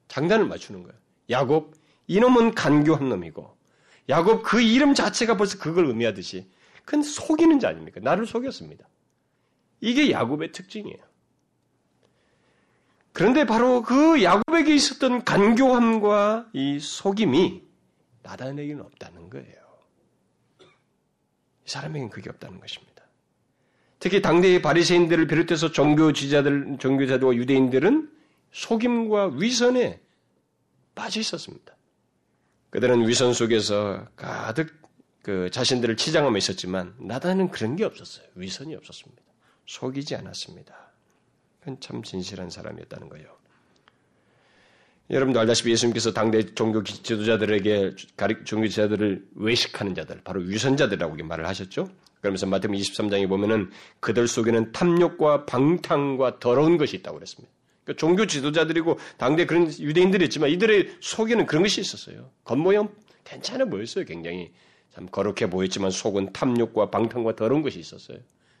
[0.07, 0.97] 장단을 맞추는 거예요.
[1.29, 1.75] 야곱
[2.07, 3.55] 이놈은 간교한 놈이고
[4.09, 6.47] 야곱 그 이름 자체가 벌써 그걸 의미하듯이
[6.85, 7.99] 그건 속이는 자 아닙니까?
[8.01, 8.87] 나를 속였습니다.
[9.81, 11.04] 이게 야곱의 특징이에요.
[13.15, 17.63] 그런데 바로 그 야곱에게 있었던 간교함과 이 속임이
[18.23, 19.55] 나단에게는 없다는 거예요.
[20.59, 23.03] 이 사람에게는 그게 없다는 것입니다.
[23.99, 28.11] 특히 당대의 바리새인들을 비롯해서 종교 지자들, 종교자들과 유대인들은
[28.51, 30.01] 속임과 위선에
[30.93, 31.73] 빠져 있었습니다.
[32.69, 34.75] 그들은 위선 속에서 가득
[35.21, 38.27] 그 자신들을 치장하며 있었지만 나다는 그런 게 없었어요.
[38.35, 39.23] 위선이 없었습니다.
[39.67, 40.84] 속이지 않았습니다.
[41.65, 43.25] 그건 참 진실한 사람이었다는 거예요.
[45.09, 47.95] 여러분도 알다시피 예수님께서 당대 종교 지도자들에게
[48.43, 51.89] 종교 지도자들을 외식하는 자들, 바로 위선자들이라고 말을 하셨죠.
[52.21, 57.51] 그러면서 마태복음 23장에 보면은 그들 속에는 탐욕과 방탕과 더러운 것이 있다고 그랬습니다.
[57.83, 62.29] 그러니까 종교 지도자들이고 당대 그런 유대인들이 있지만 이들의 속에는 그런 것이 있었어요.
[62.43, 62.89] 겉모양
[63.23, 64.05] 괜찮아 보였어요.
[64.05, 64.51] 굉장히
[64.93, 68.19] 참 거룩해 보였지만 속은 탐욕과 방탕과 더러운 것이 있었어요.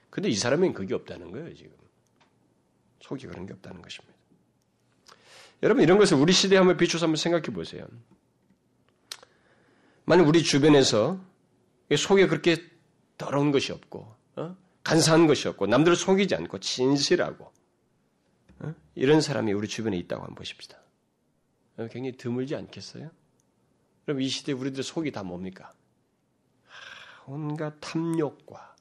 [0.09, 1.84] 근데 이 사람은 그게 없다는 거예요, 지금.
[3.07, 4.17] 속이 그런 게 없다는 것입니다.
[5.63, 7.87] 여러분 이런 것을 우리 시대에 한번 비추어서 한번 생각해 보세요.
[10.05, 11.19] 만약 우리 주변에서
[11.95, 12.57] 속에 그렇게
[13.17, 14.57] 더러운 것이 없고 어?
[14.83, 17.51] 간사한 것이 없고 남들을 속이지 않고 진실하고
[18.59, 18.75] 어?
[18.95, 20.79] 이런 사람이 우리 주변에 있다고 한번 보십시다.
[21.77, 23.11] 어, 굉장히 드물지 않겠어요?
[24.05, 25.73] 그럼 이 시대에 우리들 속이 다 뭡니까?
[27.27, 28.74] 온갖 탐욕과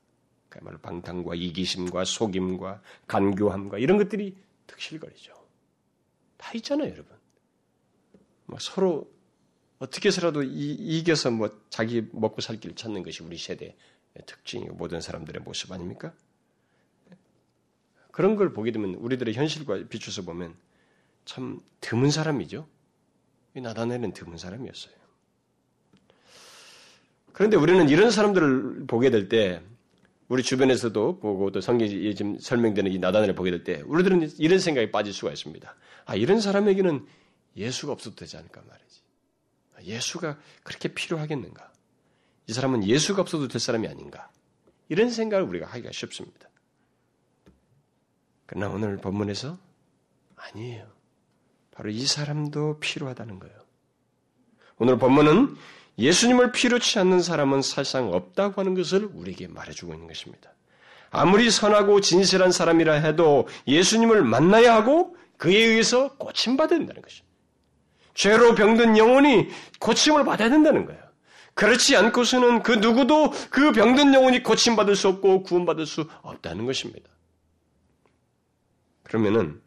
[0.55, 4.37] 그야말로 방탕과 이기심과 속임과 간교함과 이런 것들이
[4.69, 5.35] 득실거리죠.
[6.37, 7.17] 다 있잖아요, 여러분.
[8.47, 9.13] 뭐 서로
[9.81, 13.75] 어떻게 해서라도 이, 겨서 뭐 자기 먹고 살 길을 찾는 것이 우리 세대의
[14.27, 16.15] 특징이고 모든 사람들의 모습 아닙니까?
[18.13, 20.55] 그런 걸 보게 되면 우리들의 현실과 비추어서 보면
[21.25, 22.69] 참 드문 사람이죠.
[23.55, 24.95] 나다네는 드문 사람이었어요.
[27.33, 29.61] 그런데 우리는 이런 사람들을 보게 될 때,
[30.29, 34.91] 우리 주변에서도 보고 또 성경에 지금 설명되는 이 나단을 보게 될 때, 우리들은 이런 생각에
[34.91, 35.77] 빠질 수가 있습니다.
[36.07, 37.07] 아, 이런 사람에게는
[37.57, 39.01] 예수가 없어도 되지 않을까 말이지.
[39.77, 41.73] 아, 예수가 그렇게 필요하겠는가?
[42.47, 44.31] 이 사람은 예수가 없어도 될 사람이 아닌가?
[44.89, 46.49] 이런 생각을 우리가 하기가 쉽습니다.
[48.47, 49.59] 그러나 오늘 본문에서
[50.37, 50.91] 아니에요.
[51.71, 53.57] 바로 이 사람도 필요하다는 거예요.
[54.77, 55.57] 오늘 본문은
[55.99, 60.53] 예수님을 필요치 않는 사람은 사실상 없다고 하는 것을 우리에게 말해주고 있는 것입니다.
[61.11, 67.25] 아무리 선하고 진실한 사람이라 해도 예수님을 만나야 하고 그에 의해서 고침받아야 된다는 것이죠.
[68.15, 71.03] 죄로 병든 영혼이 고침을 받아야 된다는 거예요.
[71.55, 77.09] 그렇지 않고서는 그 누구도 그 병든 영혼이 고침받을 수 없고 구원받을 수 없다는 것입니다.
[79.05, 79.63] 그러면은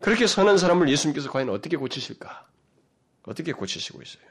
[0.00, 2.46] 그렇게 선한 사람을 예수님께서 과연 어떻게 고치실까?
[3.22, 4.29] 어떻게 고치시고 있어요?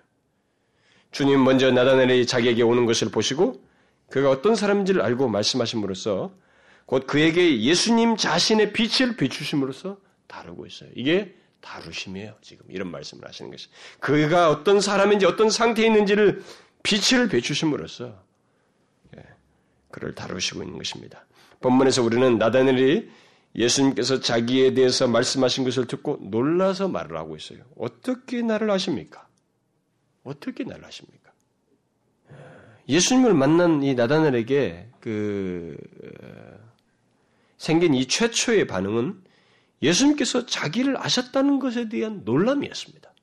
[1.11, 3.63] 주님 먼저 나다넬이 자기에게 오는 것을 보시고
[4.09, 6.31] 그가 어떤 사람인지를 알고 말씀하심으로써
[6.85, 10.89] 곧 그에게 예수님 자신의 빛을 비추심으로써 다루고 있어요.
[10.95, 12.35] 이게 다루심이에요.
[12.41, 13.67] 지금 이런 말씀을 하시는 것이.
[13.99, 16.43] 그가 어떤 사람인지 어떤 상태에 있는지를
[16.83, 18.23] 빛을 비추심으로써
[19.17, 19.23] 예,
[19.91, 21.25] 그를 다루시고 있는 것입니다.
[21.59, 23.09] 본문에서 우리는 나다넬이
[23.55, 27.59] 예수님께서 자기에 대해서 말씀하신 것을 듣고 놀라서 말을 하고 있어요.
[27.77, 29.28] 어떻게 나를 아십니까?
[30.23, 31.31] 어떻게 나를 아십니까?
[32.87, 35.77] 예수님을 만난 이 나다넬에게 그
[37.57, 39.21] 생긴 이 최초의 반응은
[39.81, 43.13] 예수님께서 자기를 아셨다는 것에 대한 놀람이었습니다.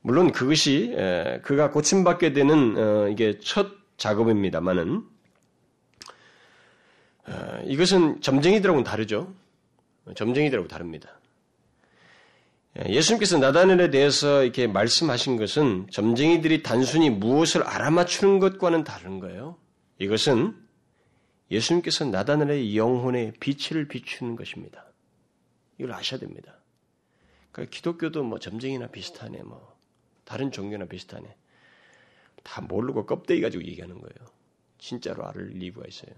[0.00, 0.94] 물론 그것이
[1.42, 5.02] 그가 고침받게 되는 어, 이게 첫 작업입니다만은
[7.26, 9.34] 어, 이것은 점쟁이들하고는 다르죠.
[10.14, 11.18] 점쟁이들하고 다릅니다.
[12.84, 19.56] 예수님께서 나다넬에 대해서 이렇게 말씀하신 것은 점쟁이들이 단순히 무엇을 알아맞추는 것과는 다른 거예요.
[19.98, 20.54] 이것은
[21.50, 24.84] 예수님께서 나다넬의 영혼에 빛을 비추는 것입니다.
[25.78, 26.58] 이걸 아셔야 됩니다.
[27.52, 29.76] 그러니까 기독교도 뭐 점쟁이나 비슷하네, 뭐
[30.24, 31.34] 다른 종교나 비슷하네.
[32.42, 34.30] 다 모르고 껍데기 가지고 얘기하는 거예요.
[34.78, 36.12] 진짜로 알을 이유가 있어요.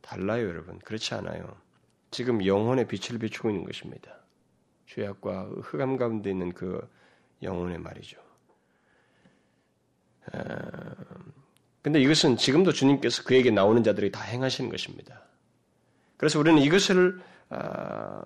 [0.00, 0.78] 달라요, 여러분.
[0.78, 1.56] 그렇지 않아요.
[2.10, 4.19] 지금 영혼의 빛을 비추고 있는 것입니다.
[4.94, 6.80] 죄악과 흑암 가운데 있는 그
[7.42, 8.18] 영혼의 말이죠.
[11.82, 15.22] 근데 이것은 지금도 주님께서 그에게 나오는 자들이 다 행하시는 것입니다.
[16.16, 18.22] 그래서 우리는 이것을 아,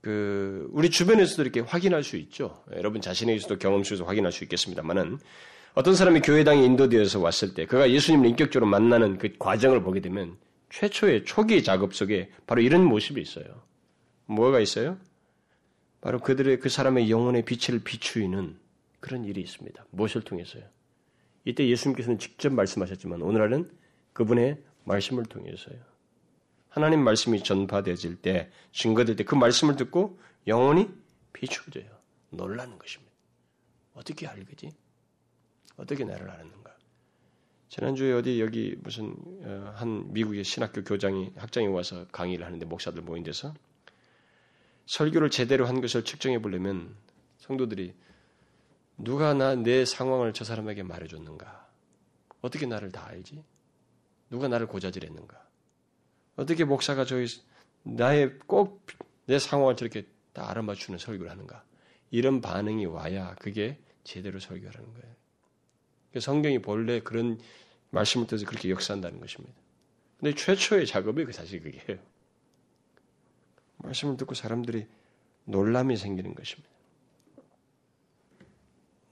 [0.00, 2.64] 그 우리 주변에서도 이렇게 확인할 수 있죠.
[2.74, 5.18] 여러분 자신에게서도 경험 속에서 확인할 수 있겠습니다만은
[5.74, 10.38] 어떤 사람이 교회당에 인도되어서 왔을 때 그가 예수님을 인격적으로 만나는 그 과정을 보게 되면
[10.70, 13.44] 최초의 초기 작업 속에 바로 이런 모습이 있어요.
[14.24, 14.98] 뭐가 있어요?
[16.06, 18.56] 바로 그들의 그 사람의 영혼의 빛을 비추이는
[19.00, 19.86] 그런 일이 있습니다.
[19.90, 20.62] 무엇을 통해서요?
[21.44, 23.68] 이때 예수님께서는 직접 말씀하셨지만 오늘날은
[24.12, 25.76] 그분의 말씀을 통해서요.
[26.68, 30.88] 하나님 말씀이 전파되어질 때, 증거될 때 그 말씀을 듣고 영혼이
[31.32, 31.90] 비추어져요.
[32.30, 33.12] 놀라는 것입니다.
[33.94, 34.70] 어떻게 알겠지?
[35.76, 36.76] 어떻게 나를 아는가?
[37.68, 43.24] 지난주에 어디 여기 무슨 어, 한 미국의 신학교 교장이 학장이 와서 강의를 하는데 목사들 모인
[43.24, 43.54] 데서
[44.86, 46.96] 설교를 제대로 한 것을 측정해 보려면
[47.38, 47.94] 성도들이
[48.98, 51.68] 누가 나 내 상황을 저 사람에게 말해줬는가?
[52.40, 53.44] 어떻게 나를 다 알지?
[54.30, 55.46] 누가 나를 고자질했는가?
[56.36, 57.26] 어떻게 목사가 저희
[57.82, 58.84] 나의 꼭
[59.26, 61.64] 내 상황을 저렇게 다 알아맞추는 설교를 하는가?
[62.10, 65.16] 이런 반응이 와야 그게 제대로 설교하는 거예요.
[66.20, 67.40] 성경이 본래 그런
[67.90, 69.54] 말씀을 통해서 그렇게 역사한다는 것입니다.
[70.18, 72.00] 근데 최초의 작업이 그 사실 그게예요.
[73.78, 74.86] 말씀을 듣고 사람들이
[75.44, 76.68] 놀람이 생기는 것입니다.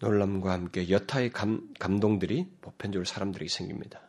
[0.00, 4.00] 놀람과 함께 여타의 감, 감동들이 보편적으로 사람들에게 생깁니다.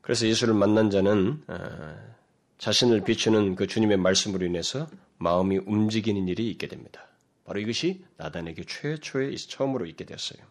[0.00, 2.14] 그래서 예수를 만난 자는 어,
[2.58, 7.06] 자신을 비추는 그 주님의 말씀으로 인해서 마음이 움직이는 일이 있게 됩니다.
[7.44, 10.42] 바로 이것이 나단에게 최초의 처음으로 있게 되었어요.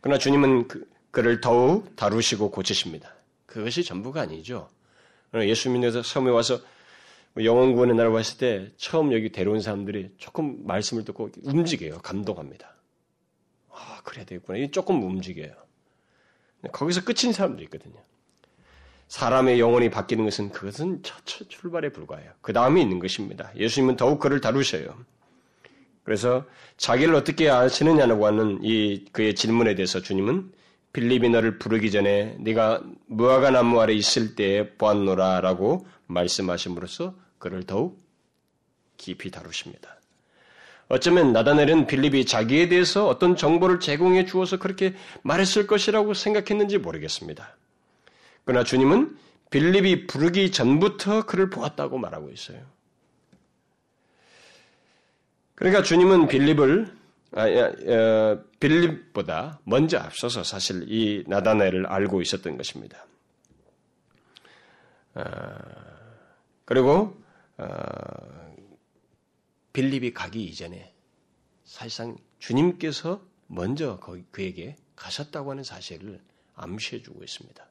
[0.00, 3.14] 그러나 주님은 그, 그를 더욱 다루시고 고치십니다.
[3.46, 4.68] 그것이 전부가 아니죠.
[5.34, 6.66] 예수님께서 섬에 와서 뭐
[7.40, 11.98] 영원 구원의 날 왔을 때 처음 여기 데려온 사람들이 조금 말씀을 듣고 움직여요.
[11.98, 12.74] 감동합니다.
[13.70, 14.58] 아, 그래야 되겠구나.
[14.58, 15.52] 이 조금 움직여요.
[16.72, 17.96] 거기서 끝인 사람도 있거든요.
[19.08, 22.32] 사람의 영혼이 바뀌는 것은 그것은 첫, 첫 출발에 불과해요.
[22.40, 23.50] 그 다음에 있는 것입니다.
[23.56, 25.04] 예수님은 더욱 그를 다루셔요.
[26.04, 26.44] 그래서
[26.76, 30.52] 자기를 어떻게 아시느냐고 하는 이 그의 질문에 대해서 주님은
[30.92, 38.02] 빌립이 너를 부르기 전에 네가 무화과 나무 아래 있을 때에 보았노라라고 말씀하심으로써 그를 더욱
[38.98, 39.96] 깊이 다루십니다.
[40.88, 47.56] 어쩌면 나다넬은 빌립이 자기에 대해서 어떤 정보를 제공해 주어서 그렇게 말했을 것이라고 생각했는지 모르겠습니다.
[48.44, 49.16] 그러나 주님은
[49.50, 52.58] 빌립이 부르기 전부터 그를 보았다고 말하고 있어요.
[55.54, 56.92] 그러니까 주님은 빌립을
[58.60, 63.06] 빌립보다 먼저 앞서서 사실 이 나다넬을 알고 있었던 것입니다.
[65.14, 65.22] 어,
[66.64, 67.16] 그리고
[67.56, 67.66] 어,
[69.72, 70.92] 빌립이 가기 이전에
[71.64, 73.98] 사실상 주님께서 먼저
[74.30, 76.20] 그에게 가셨다고 하는 사실을
[76.54, 77.66] 암시해주고 있습니다.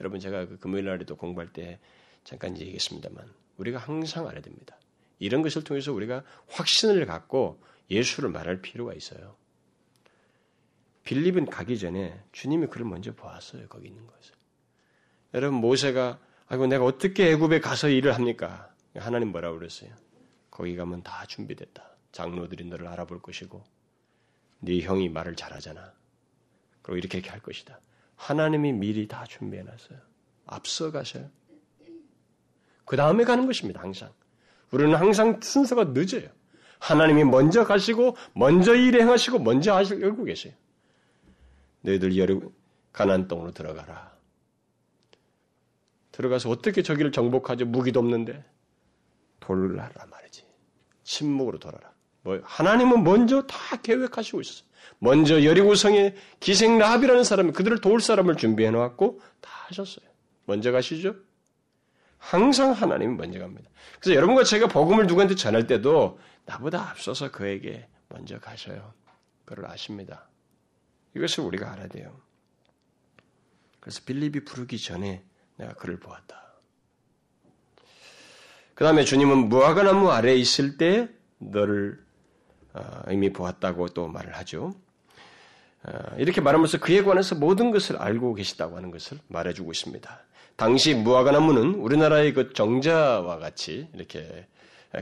[0.00, 1.78] 여러분 제가 그 금요일 날에도 공부할 때
[2.24, 4.76] 잠깐 얘기했습니다만 우리가 항상 알아야 됩니다.
[5.18, 9.36] 이런 것을 통해서 우리가 확신을 갖고 예수를 말할 필요가 있어요.
[11.04, 13.68] 빌립은 가기 전에 주님이 그를 먼저 보았어요.
[13.68, 14.34] 거기 있는 것을.
[15.34, 18.74] 여러분 모세가 아이고 내가 어떻게 애굽에 가서 일을 합니까?
[18.96, 19.90] 하나님 뭐라고 그랬어요?
[20.50, 21.96] 거기 가면 다 준비됐다.
[22.12, 23.64] 장로들이 너를 알아볼 것이고
[24.60, 25.92] 네 형이 말을 잘하잖아.
[26.82, 27.80] 그리고 이렇게 이렇게 할 것이다.
[28.16, 29.98] 하나님이 미리 다 준비해 놨어요.
[30.46, 31.30] 앞서 가셔요.
[32.84, 33.80] 그 다음에 가는 것입니다.
[33.80, 34.12] 항상.
[34.70, 36.28] 우리는 항상 순서가 늦어요.
[36.84, 40.52] 하나님이 먼저 가시고 먼저 일행하시고 먼저 하시고 계세요.
[41.80, 42.38] 너희들 여러
[42.92, 44.12] 가난 땅으로 들어가라.
[46.12, 48.44] 들어가서 어떻게 저기를 정복하지 무기도 없는데
[49.40, 50.44] 돌아라 말이지.
[51.04, 51.90] 침묵으로 돌아라.
[52.20, 54.68] 뭐 하나님은 먼저 다 계획하시고 있었어요.
[54.98, 60.06] 먼저 여리고성에 기생 라합이라는 사람, 그들을 도울 사람을 준비해 놓았고 다 하셨어요.
[60.44, 61.16] 먼저 가시죠.
[62.18, 63.70] 항상 하나님은 먼저 갑니다.
[64.00, 68.92] 그래서 여러분과 제가 복음을 누구한테 전할 때도 나보다 앞서서 그에게 먼저 가셔요.
[69.44, 70.28] 그걸 아십니다.
[71.16, 72.20] 이것을 우리가 알아야 돼요.
[73.80, 75.22] 그래서 빌립이 부르기 전에
[75.56, 76.42] 내가 그를 보았다.
[78.74, 82.02] 그 다음에 주님은 무화과나무 아래에 있을 때 너를
[82.72, 84.74] 어, 이미 보았다고 또 말을 하죠.
[85.84, 90.20] 어, 이렇게 말하면서 그에 관해서 모든 것을 알고 계시다고 하는 것을 말해주고 있습니다.
[90.56, 94.46] 당시 무화과나무는 우리나라의 그 정자와 같이 이렇게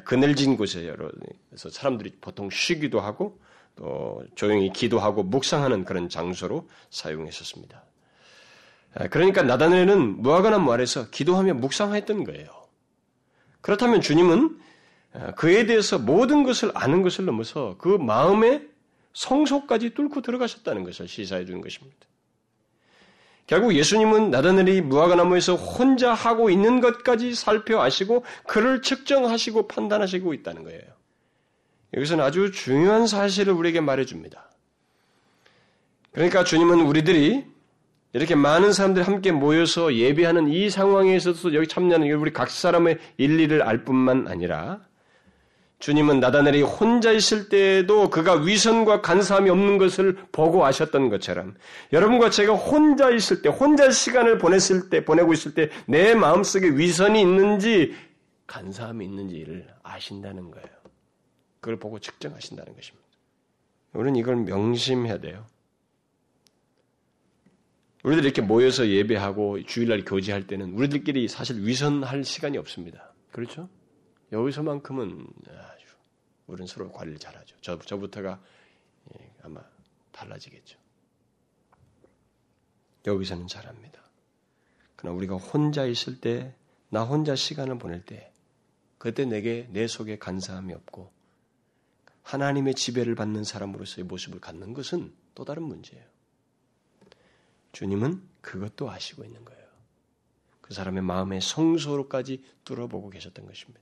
[0.05, 3.41] 그늘진 곳에서 사람들이 보통 쉬기도 하고
[3.77, 7.85] 또 조용히 기도하고 묵상하는 그런 장소로 사용했었습니다.
[9.11, 12.49] 그러니까 나다네는 무화과나무 아래서 기도하며 묵상했던 거예요.
[13.61, 14.61] 그렇다면 주님은
[15.37, 18.69] 그에 대해서 모든 것을 아는 것을 넘어서 그 마음의
[19.15, 22.07] 성소까지 뚫고 들어가셨다는 것을 시사해 주는 것입니다.
[23.47, 30.83] 결국 예수님은 나다넬이 무화과나무에서 혼자 하고 있는 것까지 살펴 아시고 그를 측정하시고 판단하시고 있다는 거예요.
[31.95, 34.51] 여기서는 아주 중요한 사실을 우리에게 말해줍니다.
[36.13, 37.45] 그러니까 주님은 우리들이
[38.15, 43.85] 이렇게 많은 사람들이 함께 모여서 예배하는 이 상황에서도 여기 참여하는 우리 각 사람의 일리를 알
[43.85, 44.81] 뿐만 아니라
[45.83, 51.57] 주님은 나다넬이 혼자 있을 때에도 그가 위선과 간사함이 없는 것을 보고 아셨던 것처럼
[51.93, 57.21] 여러분과 제가 혼자 있을 때, 혼자 시간을 보냈을 때, 보내고 있을 때 내 마음속에 위선이
[57.21, 57.97] 있는지
[58.47, 60.69] 간사함이 있는지를 아신다는 거예요.
[61.59, 63.05] 그걸 보고 측정하신다는 것입니다.
[63.93, 65.45] 우리는 이걸 명심해야 돼요.
[68.05, 73.13] 우리들 이렇게 모여서 예배하고 주일날 교제할 때는 우리들끼리 사실 위선할 시간이 없습니다.
[73.33, 73.69] 그렇죠?
[74.33, 75.87] 여기서만큼은 아주
[76.47, 77.57] 우리는 서로 관리를 잘하죠.
[77.61, 78.43] 저, 저부터가
[79.15, 79.61] 예, 아마
[80.11, 80.79] 달라지겠죠.
[83.07, 84.01] 여기서는 잘합니다.
[84.97, 86.55] 그러나 우리가 혼자 있을 때,
[86.89, 88.33] 나 혼자 시간을 보낼 때,
[88.99, 91.11] 그때 내게 내 속에 간사함이 없고
[92.23, 96.05] 하나님의 지배를 받는 사람으로서의 모습을 갖는 것은 또 다른 문제예요.
[97.73, 99.63] 주님은 그것도 아시고 있는 거예요.
[100.61, 103.82] 그 사람의 마음의 성소로까지 뚫어보고 계셨던 것입니다.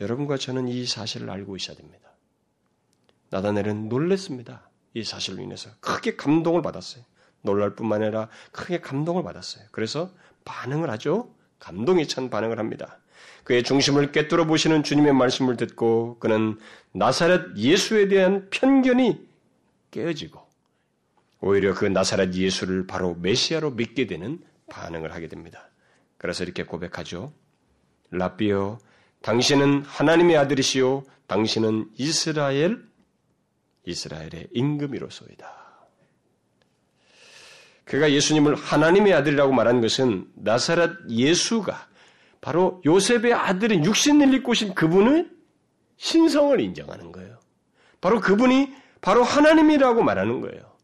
[0.00, 2.10] 여러분과 저는 이 사실을 알고 있어야 됩니다.
[3.30, 4.68] 나다넬은 놀랬습니다.
[4.94, 7.04] 이 사실로 인해서 크게 감동을 받았어요.
[7.42, 9.64] 놀랄 뿐만 아니라 크게 감동을 받았어요.
[9.70, 10.10] 그래서
[10.44, 11.34] 반응을 하죠.
[11.58, 12.98] 감동이 찬 반응을 합니다.
[13.44, 16.58] 그의 중심을 깨뚫어 보시는 주님의 말씀을 듣고 그는
[16.92, 19.28] 나사렛 예수에 대한 편견이
[19.90, 20.42] 깨어지고
[21.40, 25.68] 오히려 그 나사렛 예수를 바로 메시아로 믿게 되는 반응을 하게 됩니다.
[26.16, 27.32] 그래서 이렇게 고백하죠.
[28.10, 28.78] 라비오,
[29.24, 32.84] 당신은 하나님의 아들이시요, 당신은 이스라엘,
[33.86, 35.64] 이스라엘의 임금이로소이다.
[37.86, 41.88] 그가 예수님을 하나님의 아들이라고 말한 것은 나사렛 예수가
[42.42, 45.26] 바로 요셉의 아들인 육신을 입고 신 그분의
[45.96, 47.38] 신성을 인정하는 거예요.
[48.02, 50.76] 바로 그분이 바로 하나님이라고 말하는 거예요.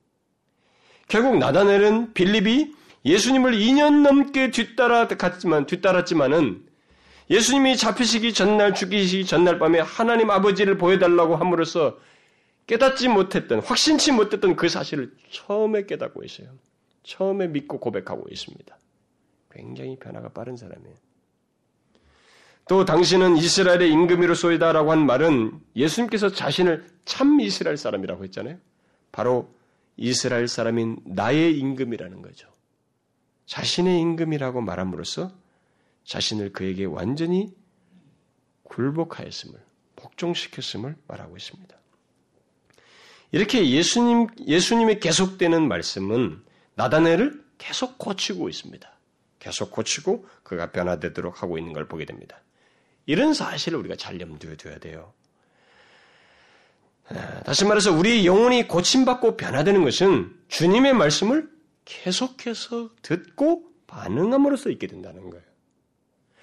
[1.08, 2.72] 결국 나다넬은 빌립이
[3.04, 6.69] 예수님을 2년 넘게 뒤따라 갔지만 뒤따랐지만은
[7.30, 11.96] 예수님이 잡히시기 전날 죽이시기 전날 밤에 하나님 아버지를 보여달라고 함으로써
[12.66, 16.48] 깨닫지 못했던 확신치 못했던 그 사실을 처음에 깨닫고 있어요.
[17.04, 18.78] 처음에 믿고 고백하고 있습니다.
[19.52, 20.94] 굉장히 변화가 빠른 사람이에요.
[22.68, 28.58] 또 당신은 이스라엘의 임금이로소이다라고 한 말은 예수님께서 자신을 참 이스라엘 사람이라고 했잖아요.
[29.10, 29.52] 바로
[29.96, 32.48] 이스라엘 사람인 나의 임금이라는 거죠.
[33.46, 35.32] 자신의 임금이라고 말함으로써
[36.10, 37.54] 자신을 그에게 완전히
[38.64, 39.60] 굴복하였음을,
[39.94, 41.76] 복종시켰음을 말하고 있습니다.
[43.30, 46.42] 이렇게 예수님, 예수님의 계속되는 말씀은
[46.74, 48.90] 나다네를 계속 고치고 있습니다.
[49.38, 52.42] 계속 고치고 그가 변화되도록 하고 있는 걸 보게 됩니다.
[53.06, 55.12] 이런 사실을 우리가 잘 염두에 둬야 돼요.
[57.44, 61.48] 다시 말해서 우리 영혼이 고침받고 변화되는 것은 주님의 말씀을
[61.84, 65.49] 계속해서 듣고 반응함으로써 있게 된다는 거예요.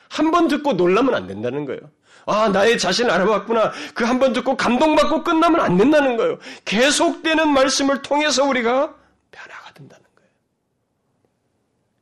[0.09, 1.81] 한 번 듣고 놀라면 안 된다는 거예요.
[2.25, 3.71] 아, 나의 자신을 알아봤구나.
[3.93, 6.39] 그 한 번 듣고 감동받고 끝나면 안 된다는 거예요.
[6.65, 8.95] 계속되는 말씀을 통해서 우리가
[9.31, 10.29] 변화가 된다는 거예요.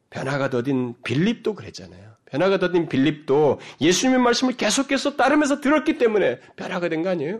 [0.10, 2.16] 변화가 더딘 빌립도 그랬잖아요.
[2.26, 7.40] 변화가 더딘 빌립도 예수님의 말씀을 계속해서 따르면서 들었기 때문에 변화가 된 거 아니에요?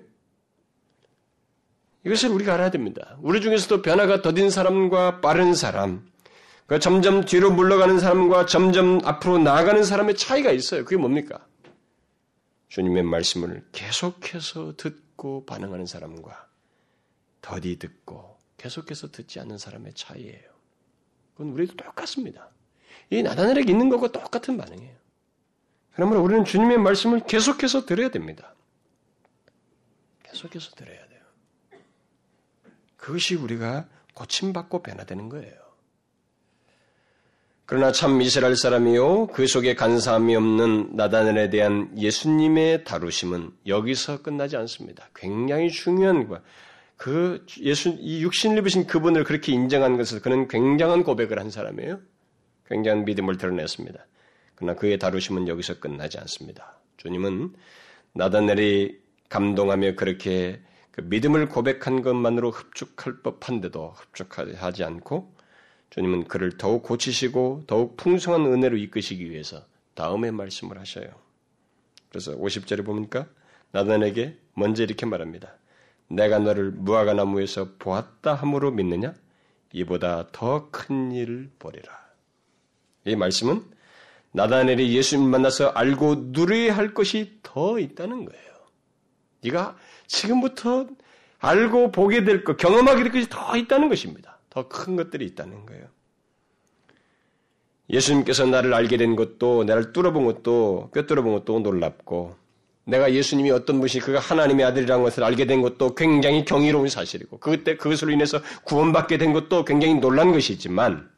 [2.06, 3.18] 이것을 우리가 알아야 됩니다.
[3.22, 6.06] 우리 중에서도 변화가 더딘 사람과 빠른 사람,
[6.68, 10.84] 그 점점 뒤로 물러가는 사람과 점점 앞으로 나아가는 사람의 차이가 있어요.
[10.84, 11.46] 그게 뭡니까?
[12.70, 16.50] 주님의 말씀을 계속해서 듣고 반응하는 사람과
[17.42, 20.50] 더디 듣고 계속해서 듣지 않는 사람의 차이예요.
[21.34, 22.50] 그건 우리도 똑같습니다.
[23.12, 24.96] 이 나다넬에게 있는 것과 똑같은 반응이에요.
[25.94, 28.56] 그러므로 우리는 주님의 말씀을 계속해서 들어야 됩니다.
[30.24, 31.22] 계속해서 들어야 돼요.
[32.98, 35.65] 그것이 우리가 고침받고 변화되는 거예요.
[37.66, 45.10] 그러나 참 이스라엘 사람이요 그 속에 간사함이 없는 나다넬에 대한 예수님의 다루심은 여기서 끝나지 않습니다.
[45.16, 46.40] 굉장히 중요한 거.
[46.96, 52.00] 그 예수 이 육신을 입으신 그분을 그렇게 인정한 것을 그는 굉장한 고백을 한 사람이에요.
[52.68, 54.06] 굉장한 믿음을 드러냈습니다.
[54.54, 56.80] 그러나 그의 다루심은 여기서 끝나지 않습니다.
[56.98, 57.54] 주님은
[58.14, 58.98] 나다넬이
[59.30, 60.62] 감동하며 그렇게
[60.92, 65.35] 그 믿음을 고백한 것만으로 흡족할 법한데도 흡족하지 않고
[65.96, 71.08] 주님은 그를 더욱 고치시고 더욱 풍성한 은혜로 이끄시기 위해서 다음에 말씀을 하셔요.
[72.10, 73.28] 그래서 50절에 보니까
[73.72, 75.56] 나단에게 먼저 이렇게 말합니다.
[76.10, 79.14] 내가 너를 무화과 나무에서 보았다 함으로 믿느냐?
[79.72, 81.98] 이보다 더 큰 일을 보리라.
[83.06, 83.64] 이 말씀은
[84.34, 88.54] 나다넬이 예수님 만나서 알고 누려야 할 것이 더 있다는 거예요.
[89.44, 89.78] 네가
[90.08, 90.88] 지금부터
[91.40, 94.35] 알고 보게 될 것, 경험하게 될 것이 더 있다는 것입니다.
[94.56, 95.86] 더 큰 것들이 있다는 거예요.
[97.90, 102.36] 예수님께서 나를 알게 된 것도, 나를 뚫어본 것도, 꿰뚫어본 것도 놀랍고,
[102.86, 107.76] 내가 예수님이 어떤 분이 그가 하나님의 아들이라는 것을 알게 된 것도 굉장히 경이로운 사실이고, 그때
[107.76, 111.10] 그것으로 인해서 구원받게 된 것도 굉장히 놀란 것이지만,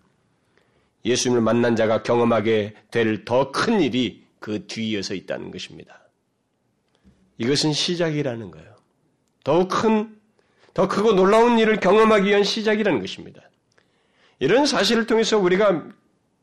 [1.06, 6.02] 예수님을 만난 자가 경험하게 될 더 큰 일이 그 뒤이어서 있다는 것입니다.
[7.38, 8.76] 이것은 시작이라는 거예요.
[9.44, 10.17] 더 큰,
[10.78, 13.42] 더 크고 놀라운 일을 경험하기 위한 시작이라는 것입니다.
[14.38, 15.88] 이런 사실을 통해서 우리가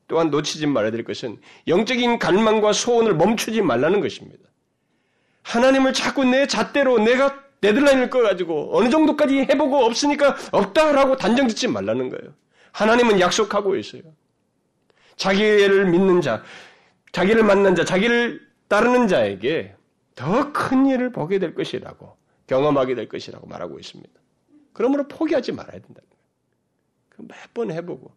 [0.08, 4.42] 또한 놓치지 말아야 될 것은 영적인 갈망과 소원을 멈추지 말라는 것입니다.
[5.42, 12.08] 하나님을 자꾸 내 잣대로 내가 데드라인을 꺼가지고 어느 정도까지 해보고 없으니까 없다라고 단정 짓지 말라는
[12.08, 12.34] 거예요.
[12.72, 14.02] 하나님은 약속하고 있어요.
[15.14, 16.42] 자기를 믿는 자,
[17.12, 19.76] 자기를 만난 자, 자기를 따르는 자에게
[20.16, 22.16] 더 큰 일을 보게 될 것이라고
[22.48, 24.23] 경험하게 될 것이라고 말하고 있습니다.
[24.74, 26.24] 그러므로 포기하지 말아야 된다는 거예요.
[27.08, 28.12] 그 몇번 해보고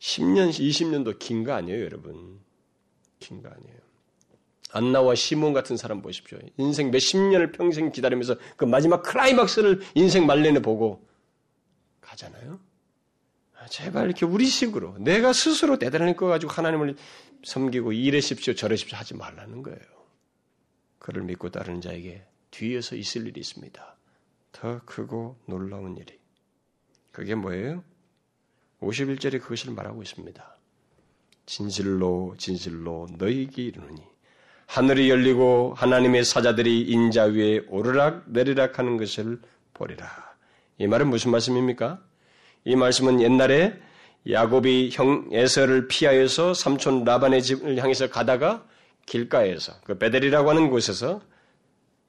[0.00, 2.40] 10년, 20년도 긴 거 아니에요, 여러분.
[3.20, 3.78] 긴 거 아니에요.
[4.72, 6.38] 안나와 시몬 같은 사람 보십시오.
[6.56, 11.06] 인생 몇십 년을 평생 기다리면서 그 마지막 클라이막스를 인생 말년에 보고
[12.00, 12.58] 가잖아요.
[13.56, 16.96] 아, 제발 이렇게 우리식으로 내가 스스로 대단한 거 가지고 하나님을
[17.44, 19.78] 섬기고 이래십시오 저래십시오 하지 말라는 거예요.
[20.98, 23.96] 그를 믿고 따르는 자에게 뒤에서 있을 일이 있습니다.
[24.54, 26.18] 더 크고 놀라운 일이.
[27.12, 27.82] 그게 뭐예요?
[28.80, 30.56] 51절에 그것을 말하고 있습니다.
[31.46, 34.02] 진실로 진실로 너희에게 이르노니
[34.66, 39.40] 하늘이 열리고 하나님의 사자들이 인자 위에 오르락 내리락 하는 것을
[39.74, 40.08] 보리라.
[40.78, 42.02] 이 말은 무슨 말씀입니까?
[42.64, 43.78] 이 말씀은 옛날에
[44.30, 48.66] 야곱이 형 에서를 피하여서 삼촌 라반의 집을 향해서 가다가
[49.04, 51.20] 길가에서 그 베델이라고 하는 곳에서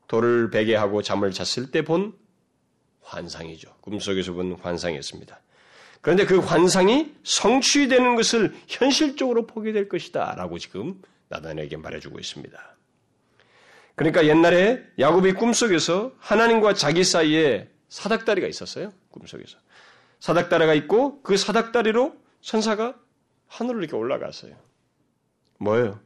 [0.07, 2.13] 돌을 베게 하고 잠을 잤을 때 본
[3.05, 3.73] 환상이죠.
[3.81, 5.39] 꿈속에서 본 환상이었습니다.
[6.01, 10.35] 그런데 그 환상이 성취되는 것을 현실적으로 보게 될 것이다.
[10.35, 12.75] 라고 지금 나단에게 말해주고 있습니다.
[13.95, 18.91] 그러니까 옛날에 야곱이 꿈속에서 하나님과 자기 사이에 사닥다리가 있었어요.
[19.09, 19.57] 꿈속에서.
[20.19, 22.95] 사닥다리가 있고 그 사닥다리로 천사가
[23.47, 24.55] 하늘로 이렇게 올라갔어요.
[25.57, 25.99] 뭐예요?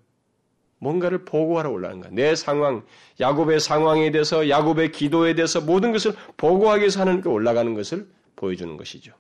[0.80, 2.12] 뭔가를 보고하러 올라간 거야.
[2.14, 2.84] 내 상황,
[3.20, 9.14] 야곱의 상황에 대해서, 야곱의 기도에 대해서 모든 것을 보고하기 위해서 하나님께 올라가는 것을 보여주는 것이죠.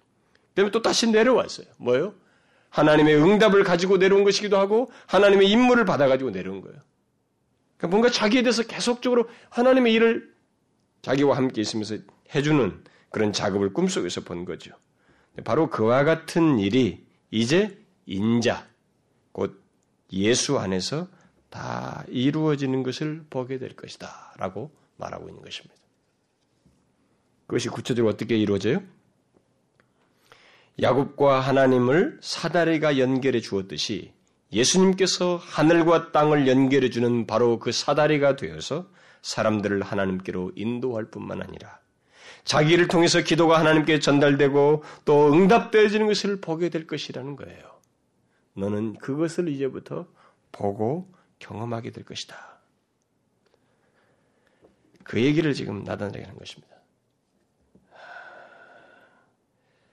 [0.50, 1.68] 그다음에 또 다시 내려왔어요.
[1.78, 2.14] 뭐요?
[2.70, 6.78] 하나님의 응답을 가지고 내려온 것이기도 하고 하나님의 임무를 받아가지고 내려온 거예요.
[7.78, 10.34] 그러니까 뭔가 자기에 대해서 계속적으로 하나님의 일을
[11.02, 11.98] 자기와 함께 있으면서
[12.36, 14.72] 해주는 그런 작업을 꿈속에서 본 거죠.
[15.44, 18.68] 바로 그와 같은 일이 이제 인자,
[19.32, 19.62] 곧
[20.12, 21.08] 예수 안에서
[21.50, 24.34] 다 이루어지는 것을 보게 될 것이다.
[24.38, 25.76] 라고 말하고 있는 것입니다.
[27.48, 28.82] 그것이 구체적으로 어떻게 이루어져요?
[30.82, 34.14] 야곱과 하나님을 사다리가 연결해 주었듯이
[34.52, 38.88] 예수님께서 하늘과 땅을 연결해 주는 바로 그 사다리가 되어서
[39.22, 41.80] 사람들을 하나님께로 인도할 뿐만 아니라
[42.46, 47.64] 자기를 통해서 기도가 하나님께 전달되고 또 응답되어지는 것을 보게 될 것이라는 거예요.
[48.54, 50.08] 너는 그것을 이제부터
[50.52, 52.60] 보고 경험하게 될 것이다.
[55.04, 56.76] 그 얘기를 지금 나단에게 하는 것입니다.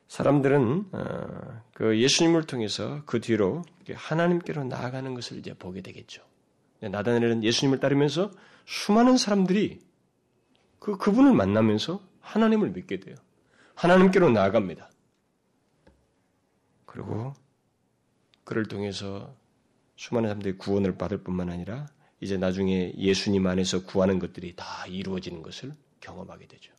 [0.09, 6.22] 사람들은 어, 그 예수님을 통해서 그 뒤로 하나님께로 나아가는 것을 이제 보게 되겠죠.
[6.80, 8.30] 나다나엘은 예수님을 따르면서
[8.66, 9.80] 수많은 사람들이
[10.78, 13.16] 그 그분을 만나면서 하나님을 믿게 돼요.
[13.74, 14.90] 하나님께로 나아갑니다.
[16.84, 17.34] 그리고
[18.44, 19.34] 그를 통해서
[19.97, 21.86] 수많은 사람들이 구원을 받을 뿐만 아니라
[22.20, 26.72] 이제 나중에 예수님 안에서 구하는 것들이 다 이루어지는 것을 경험하게 되죠.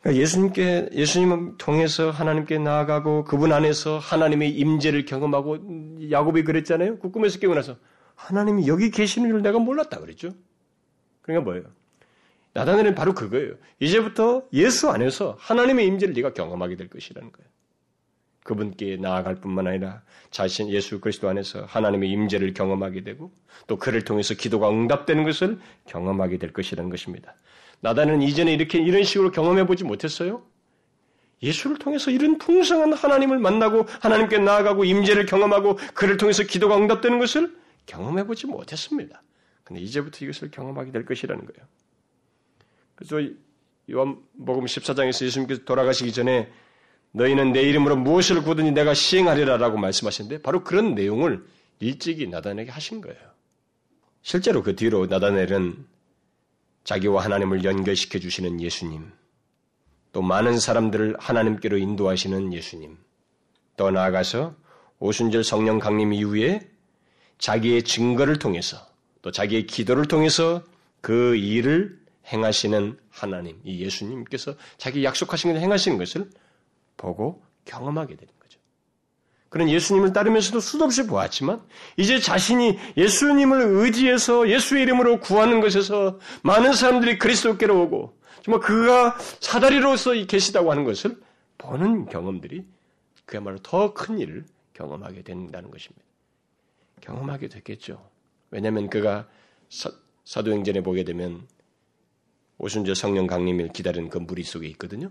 [0.00, 6.98] 그러니까 예수님께 예수님을 통해서 하나님께 나아가고 그분 안에서 하나님의 임재를 경험하고 야곱이 그랬잖아요.
[6.98, 7.76] 그 꿈에서 깨어나서
[8.16, 10.30] 하나님이 여기 계시는 줄 내가 몰랐다 그랬죠.
[11.22, 11.64] 그러니까 뭐예요?
[12.54, 13.54] 나다나엘은 바로 그거예요.
[13.80, 17.50] 이제부터 예수 안에서 하나님의 임재를 네가 경험하게 될 것이라는 거예요.
[18.42, 23.32] 그분께 나아갈 뿐만 아니라 자신 예수 그리스도 안에서 하나님의 임재를 경험하게 되고
[23.66, 27.34] 또 그를 통해서 기도가 응답되는 것을 경험하게 될 것이라는 것입니다.
[27.80, 30.42] 나다는 이전에 이렇게 이런 식으로 경험해 보지 못했어요.
[31.42, 37.56] 예수를 통해서 이런 풍성한 하나님을 만나고 하나님께 나아가고 임재를 경험하고 그를 통해서 기도가 응답되는 것을
[37.86, 39.22] 경험해 보지 못했습니다.
[39.64, 41.68] 근데 이제부터 이것을 경험하게 될 것이라는 거예요.
[42.94, 43.34] 그래서
[43.90, 46.48] 요한복음 14장에서 예수님께서 돌아가시기 전에
[47.12, 51.44] 너희는 내 이름으로 무엇을 구든지 내가 시행하리라라고 말씀하셨는데 바로 그런 내용을
[51.80, 53.18] 일찍이 나단에게 하신 거예요.
[54.22, 55.86] 실제로 그 뒤로 나단엘은
[56.84, 59.10] 자기와 하나님을 연결시켜 주시는 예수님,
[60.12, 62.96] 또 많은 사람들을 하나님께로 인도하시는 예수님,
[63.76, 64.54] 더 나아가서
[64.98, 66.60] 오순절 성령 강림 이후에
[67.38, 68.76] 자기의 증거를 통해서
[69.20, 70.62] 또 자기의 기도를 통해서
[71.00, 76.30] 그 일을 행하시는 하나님, 이 예수님께서 자기 약속하신 것을 행하시는 것을
[76.96, 78.58] 보고 경험하게 되는 거죠.
[79.48, 81.62] 그런 예수님을 따르면서도 수도 없이 보았지만
[81.96, 90.12] 이제 자신이 예수님을 의지해서 예수의 이름으로 구하는 것에서 많은 사람들이 그리스도께로 오고 정말 그가 사다리로서
[90.26, 91.20] 계시다고 하는 것을
[91.58, 92.64] 보는 경험들이
[93.24, 96.04] 그야말로 더 큰 일을 경험하게 된다는 것입니다.
[97.00, 98.02] 경험하게 됐겠죠.
[98.50, 99.28] 왜냐하면 그가
[99.68, 101.46] 사, 도행전에 보게 되면
[102.58, 105.10] 오순절 성령 강림을 기다리는 그 무리 속에 있거든요.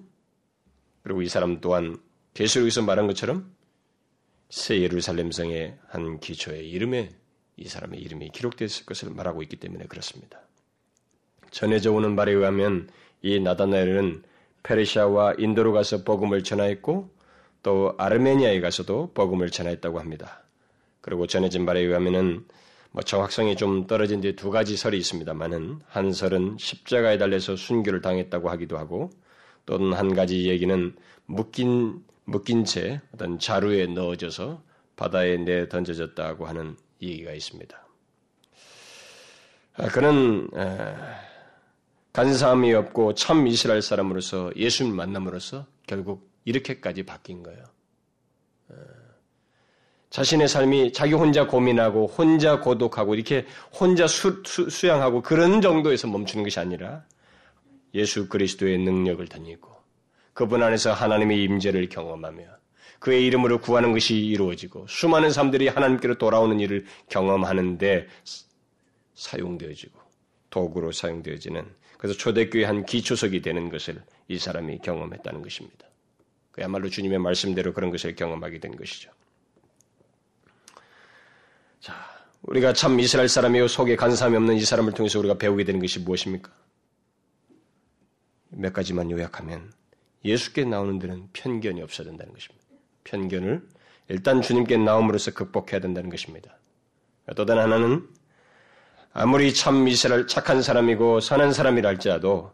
[1.03, 1.97] 그리고 이 사람 또한
[2.33, 3.53] 계시록에서 말한 것처럼
[4.49, 7.09] 새 예루살렘 성의 한 기초의 이름에
[7.57, 10.39] 이 사람의 이름이 기록되었을 것을 말하고 있기 때문에 그렇습니다.
[11.51, 12.89] 전해져 오는 말에 의하면
[13.21, 14.23] 이 나다나엘은
[14.63, 17.09] 페르시아와 인도로 가서 복음을 전하였고
[17.63, 20.43] 또 아르메니아에 가서도 복음을 전하였다고 합니다.
[21.01, 22.45] 그리고 전해진 말에 의하면은
[22.91, 28.49] 뭐 정확성이 좀 떨어진 뒤 두 가지 설이 있습니다만은 한 설은 십자가에 달려서 순교를 당했다고
[28.49, 29.09] 하기도 하고
[29.65, 30.95] 또는 한 가지 얘기는
[31.25, 34.63] 묶인 묶인 채 어떤 자루에 넣어져서
[34.95, 37.87] 바다에 내 던져졌다고 하는 얘기가 있습니다.
[39.77, 40.49] 아, 그는
[42.13, 47.63] 간사함이 없고 참 이스라엘 사람으로서 예수를 만남으로써 결국 이렇게까지 바뀐 거예요.
[50.09, 56.43] 자신의 삶이 자기 혼자 고민하고 혼자 고독하고 이렇게 혼자 수, 수 양하고 그런 정도에서 멈추는
[56.43, 57.05] 것이 아니라
[57.93, 59.69] 예수 그리스도의 능력을 덧입고
[60.33, 62.43] 그분 안에서 하나님의 임재를 경험하며
[62.99, 68.07] 그의 이름으로 구하는 것이 이루어지고 수많은 사람들이 하나님께로 돌아오는 일을 경험하는데
[69.15, 69.99] 사용되어지고
[70.49, 71.65] 도구로 사용되어지는
[71.97, 75.87] 그래서 초대교회 한 기초석이 되는 것을 이 사람이 경험했다는 것입니다.
[76.51, 79.11] 그야말로 주님의 말씀대로 그런 것을 경험하게 된 것이죠.
[81.79, 81.93] 자,
[82.43, 86.51] 우리가 참 이스라엘 사람이요 속에 간사함이 없는 이 사람을 통해서 우리가 배우게 되는 것이 무엇입니까?
[88.51, 89.71] 몇 가지만 요약하면
[90.23, 92.65] 예수께 나오는 데는 편견이 없어야 된다는 것입니다.
[93.03, 93.67] 편견을
[94.09, 96.57] 일단 주님께 나옴으로써 극복해야 된다는 것입니다.
[97.35, 98.07] 또 다른 하나는
[99.13, 102.51] 아무리 참 이스라엘 착한 사람이고 선한 사람이라 할지라도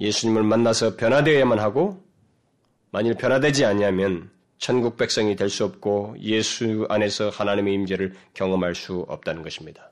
[0.00, 2.02] 예수님을 만나서 변화되어야만 하고
[2.90, 9.42] 만일 변화되지 아니하면 천국 백성이 될 수 없고 예수 안에서 하나님의 임재를 경험할 수 없다는
[9.42, 9.90] 것입니다.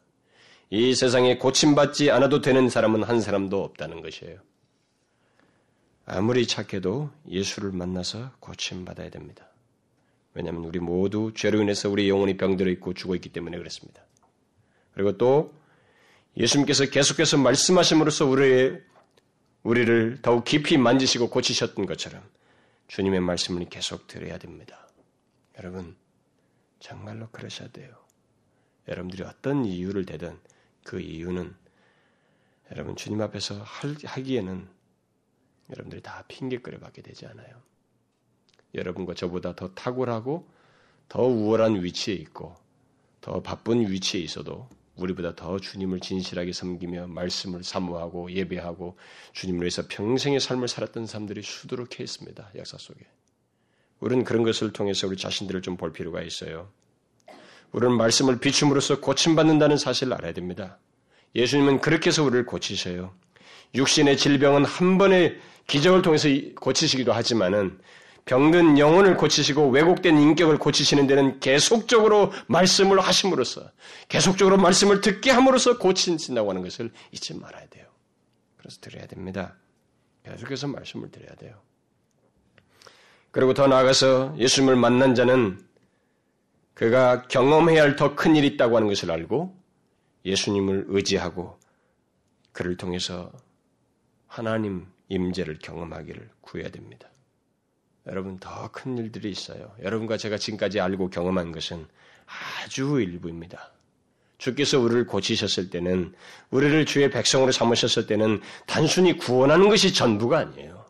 [0.70, 4.38] 이 세상에 고침받지 않아도 되는 사람은 한 사람도 없다는 것이에요.
[6.10, 9.46] 아무리 착해도 예수를 만나서 고침받아야 됩니다.
[10.32, 14.02] 왜냐하면 우리 모두 죄로 인해서 우리 영혼이 병들어 있고 죽어 있기 때문에 그렇습니다.
[14.94, 15.54] 그리고 또
[16.38, 18.82] 예수님께서 계속해서 말씀하심으로써 우리의,
[19.64, 22.22] 우리를 더욱 깊이 만지시고 고치셨던 것처럼
[22.86, 24.88] 주님의 말씀을 계속 들어야 됩니다.
[25.58, 25.94] 여러분,
[26.80, 27.94] 정말로 그러셔야 돼요.
[28.88, 30.38] 여러분들이 어떤 이유를 대든
[30.84, 31.54] 그 이유는
[32.70, 33.62] 여러분 주님 앞에서
[34.04, 34.77] 하기에는
[35.70, 37.48] 여러분들이 다 핑계거려 받게 되지 않아요.
[38.74, 40.48] 여러분과 저보다 더 탁월하고
[41.08, 42.56] 더 우월한 위치에 있고
[43.20, 48.96] 더 바쁜 위치에 있어도 우리보다 더 주님을 진실하게 섬기며 말씀을 사모하고 예배하고
[49.32, 52.50] 주님을 위해서 평생의 삶을 살았던 사람들이 수두룩해 있습니다.
[52.56, 53.06] 역사 속에.
[54.00, 56.70] 우리는 그런 것을 통해서 우리 자신들을 좀 볼 필요가 있어요.
[57.72, 60.78] 우리는 말씀을 비춤으로써 고침받는다는 사실을 알아야 됩니다.
[61.34, 63.14] 예수님은 그렇게 해서 우리를 고치셔요.
[63.74, 66.28] 육신의 질병은 한 번의 기적을 통해서
[66.60, 67.78] 고치시기도 하지만은
[68.24, 73.70] 병든 영혼을 고치시고 왜곡된 인격을 고치시는 데는 계속적으로 말씀을 하심으로써
[74.08, 77.86] 계속적으로 말씀을 듣게 함으로써 고치신다고 하는 것을 잊지 말아야 돼요.
[78.58, 79.56] 그래서 드려야 됩니다.
[80.24, 81.54] 계속해서 말씀을 드려야 돼요.
[83.30, 85.58] 그리고 더 나아가서 예수님을 만난 자는
[86.74, 89.56] 그가 경험해야 할 더 큰 일이 있다고 하는 것을 알고
[90.24, 91.58] 예수님을 의지하고
[92.52, 93.32] 그를 통해서
[94.28, 97.08] 하나님 임재를 경험하기를 구해야 됩니다.
[98.06, 99.74] 여러분 더 큰 일들이 있어요.
[99.82, 101.86] 여러분과 제가 지금까지 알고 경험한 것은
[102.64, 103.72] 아주 일부입니다.
[104.38, 106.14] 주께서 우리를 고치셨을 때는
[106.50, 110.86] 우리를 주의 백성으로 삼으셨을 때는 단순히 구원하는 것이 전부가 아니에요.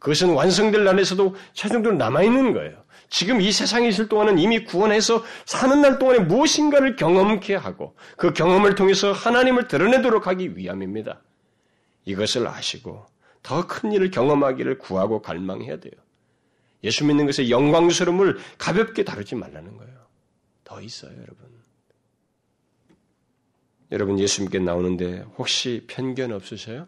[0.00, 2.84] 그것은 완성될 날에서도 최종적으로 남아있는 거예요.
[3.10, 8.74] 지금 이 세상에 있을 동안은 이미 구원해서 사는 날 동안에 무엇인가를 경험케 하고 그 경험을
[8.74, 11.20] 통해서 하나님을 드러내도록 하기 위함입니다.
[12.08, 13.04] 이것을 아시고
[13.42, 15.92] 더 큰 일을 경험하기를 구하고 갈망해야 돼요.
[16.84, 19.98] 예수 믿는 것의 영광스러움을 가볍게 다루지 말라는 거예요.
[20.64, 21.58] 더 있어요, 여러분.
[23.90, 26.86] 여러분 예수 믿게 나오는데 혹시 편견 없으세요?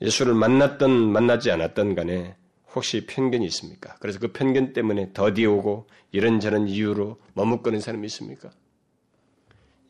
[0.00, 2.36] 예수를 만났던 만나지 않았던 간에
[2.74, 3.96] 혹시 편견이 있습니까?
[4.00, 8.50] 그래서 그 편견 때문에 더디 오고 이런저런 이유로 머뭇거리는 사람이 있습니까?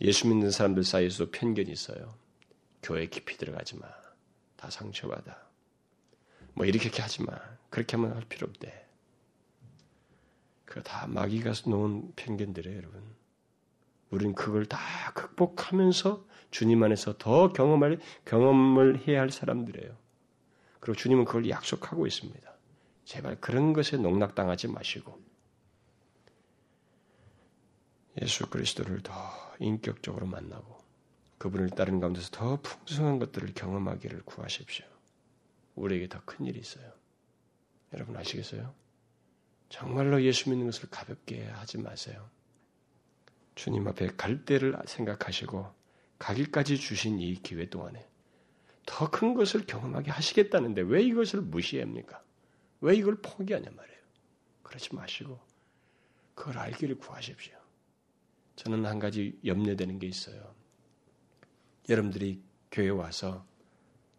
[0.00, 2.14] 예수 믿는 사람들 사이에서도 편견이 있어요.
[2.82, 3.86] 교회 깊이 들어가지 마.
[4.56, 5.40] 다 상처받아.
[6.54, 7.38] 뭐 이렇게 하지 마.
[7.70, 8.86] 그렇게 하면 할 필요 없대.
[10.64, 13.02] 그거 다 마귀가 놓은 편견들이에요, 여러분.
[14.10, 14.78] 우리는 그걸 다
[15.14, 19.96] 극복하면서 주님 안에서 더 경험할, 경험을 해야 할 사람들이에요.
[20.80, 22.52] 그리고 주님은 그걸 약속하고 있습니다.
[23.04, 25.20] 제발 그런 것에 농락당하지 마시고
[28.20, 29.12] 예수 그리스도를 더
[29.58, 30.81] 인격적으로 만나고
[31.42, 34.86] 그분을 따르는 가운데서 더 풍성한 것들을 경험하기를 구하십시오.
[35.74, 36.92] 우리에게 더 큰 일이 있어요.
[37.92, 38.72] 여러분 아시겠어요?
[39.68, 42.30] 정말로 예수 믿는 것을 가볍게 하지 마세요.
[43.56, 45.66] 주님 앞에 갈 때를 생각하시고
[46.20, 48.06] 가기까지 주신 이 기회 동안에
[48.86, 52.22] 더 큰 것을 경험하게 하시겠다는데 왜 이것을 무시합니까?
[52.82, 54.00] 왜 이걸 포기하냐 말이에요.
[54.62, 55.40] 그러지 마시고
[56.36, 57.58] 그걸 알기를 구하십시오.
[58.54, 60.61] 저는 한 가지 염려되는 게 있어요.
[61.88, 63.44] 여러분들이 교회 와서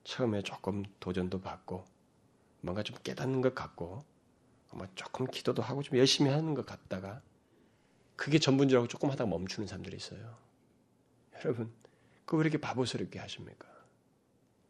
[0.03, 1.85] 처음에 조금 도전도 받고
[2.61, 4.03] 뭔가 좀 깨닫는 것 같고
[4.73, 7.21] 뭐 조금 기도도 하고 좀 열심히 하는 것 같다가
[8.15, 10.37] 그게 전부인 줄 알고 조금 하다가 멈추는 사람들이 있어요.
[11.35, 11.71] 여러분,
[12.25, 13.67] 그거 왜 이렇게 바보스럽게 하십니까?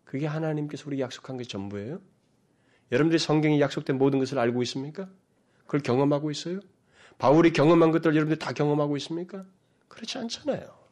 [0.06, 2.00] 그게 하나님께서 우리 약속한 게 전부예요?
[2.92, 5.10] 여러분들이 성경이 약속된 모든 것을 알고 있습니까?
[5.66, 6.60] 그걸 경험하고 있어요?
[7.18, 9.46] 바울이 경험한 것들 여러분들 다 경험하고 있습니까?
[9.88, 10.83] 그렇지 않잖아요.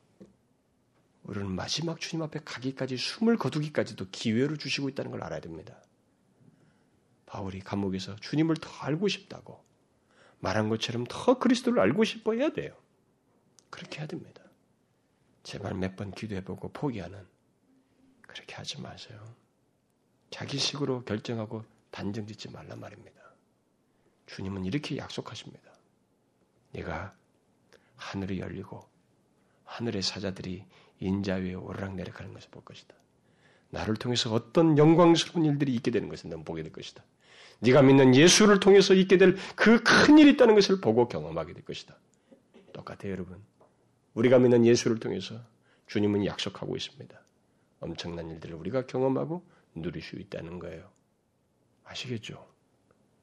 [1.24, 5.82] 우리는 마지막 주님 앞에 가기까지 숨을 거두기까지도 기회를 주시고 있다는 걸 알아야 됩니다.
[7.26, 9.63] 바울이 감옥에서 주님을 더 알고 싶다고
[10.39, 12.76] 말한 것처럼 더 그리스도를 알고 싶어 해야 돼요.
[13.69, 14.41] 그렇게 해야 됩니다.
[15.43, 17.26] 제발 몇 번 기도해보고 포기하는
[18.24, 19.36] 그렇게 하지 마세요.
[20.30, 23.22] 자기 식으로 결정하고 단정 짓지 말란 말입니다.
[24.28, 25.72] 주님은 이렇게 약속하십니다.
[26.72, 27.15] 내가
[27.97, 28.89] 하늘이 열리고
[29.65, 30.65] 하늘의 사자들이
[31.02, 32.95] 인자 위에 오르락내리락 하는 것을 볼 것이다.
[33.72, 37.04] 나를 통해서 어떤 영광스러운 일들이 있게 되는 것을 넌 보게 될 것이다.
[37.60, 41.95] 네가 믿는 예수를 통해서 있게 될 그 큰 일이 있다는 것을 보고 경험하게 될 것이다.
[42.74, 43.41] 똑같아요, 여러분.
[44.14, 45.39] 우리가 믿는 예수를 통해서
[45.88, 47.20] 주님은 약속하고 있습니다.
[47.80, 49.43] 엄청난 일들을 우리가 경험하고
[49.76, 50.89] 누릴 수 있다는 거예요.
[51.86, 52.47] 아시겠죠?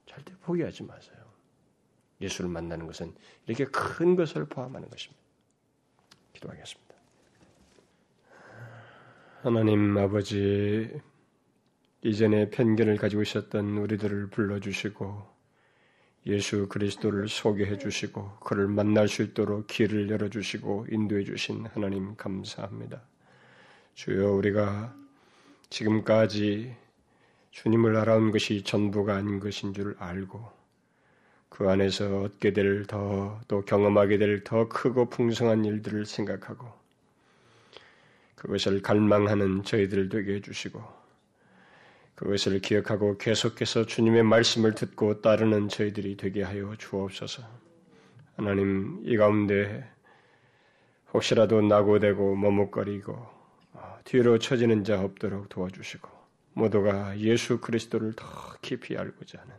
[0.06, 1.16] 절대 포기하지 마세요.
[2.20, 3.14] 예수를 만나는 것은
[3.46, 5.22] 이렇게 큰 것을 포함하는 것입니다.
[6.34, 6.87] 기도하겠습니다.
[9.42, 10.90] 하나님 아버지,
[12.02, 15.22] 이전에 편견을 가지고 있었던 우리들을 불러주시고
[16.26, 23.02] 예수 그리스도를 소개해 주시고 그를 만날 수 있도록 길을 열어 주시고 인도해 주신 하나님 감사합니다.
[23.94, 24.94] 주여 우리가
[25.70, 26.74] 지금까지
[27.52, 30.44] 주님을 알아온 것이 전부가 아닌 것인 줄 알고
[31.48, 36.66] 그 안에서 얻게 될 더 또 경험하게 될 더 크고 풍성한 일들을 생각하고
[38.38, 40.80] 그것을 갈망하는 저희들 되게 해주시고
[42.14, 47.42] 그것을 기억하고 계속해서 주님의 말씀을 듣고 따르는 저희들이 되게 하여 주옵소서.
[48.36, 49.88] 하나님 이 가운데
[51.12, 53.12] 혹시라도 낙오되고 머뭇거리고
[53.72, 56.08] 어, 뒤로 처지는 자 없도록 도와주시고
[56.54, 58.26] 모두가 예수 그리스도를 더
[58.62, 59.54] 깊이 알고자 하는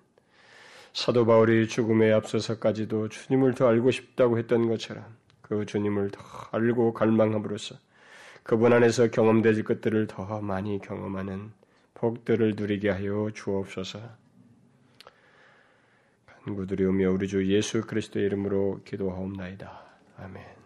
[0.94, 5.06] 사도 바울이 죽음에 앞서서까지도 주님을 더 알고 싶다고 했던 것처럼
[5.42, 6.22] 그 주님을 더
[6.52, 7.76] 알고 갈망함으로써
[8.50, 11.52] 그분 안에서 경험될 것들을 더 많이 경험하는
[11.94, 14.00] 복들을 누리게 하여 주옵소서.
[16.26, 19.84] 간구드리오며 우리 주 예수 그리스도의 이름으로 기도하옵나이다.
[20.18, 20.59] 아멘.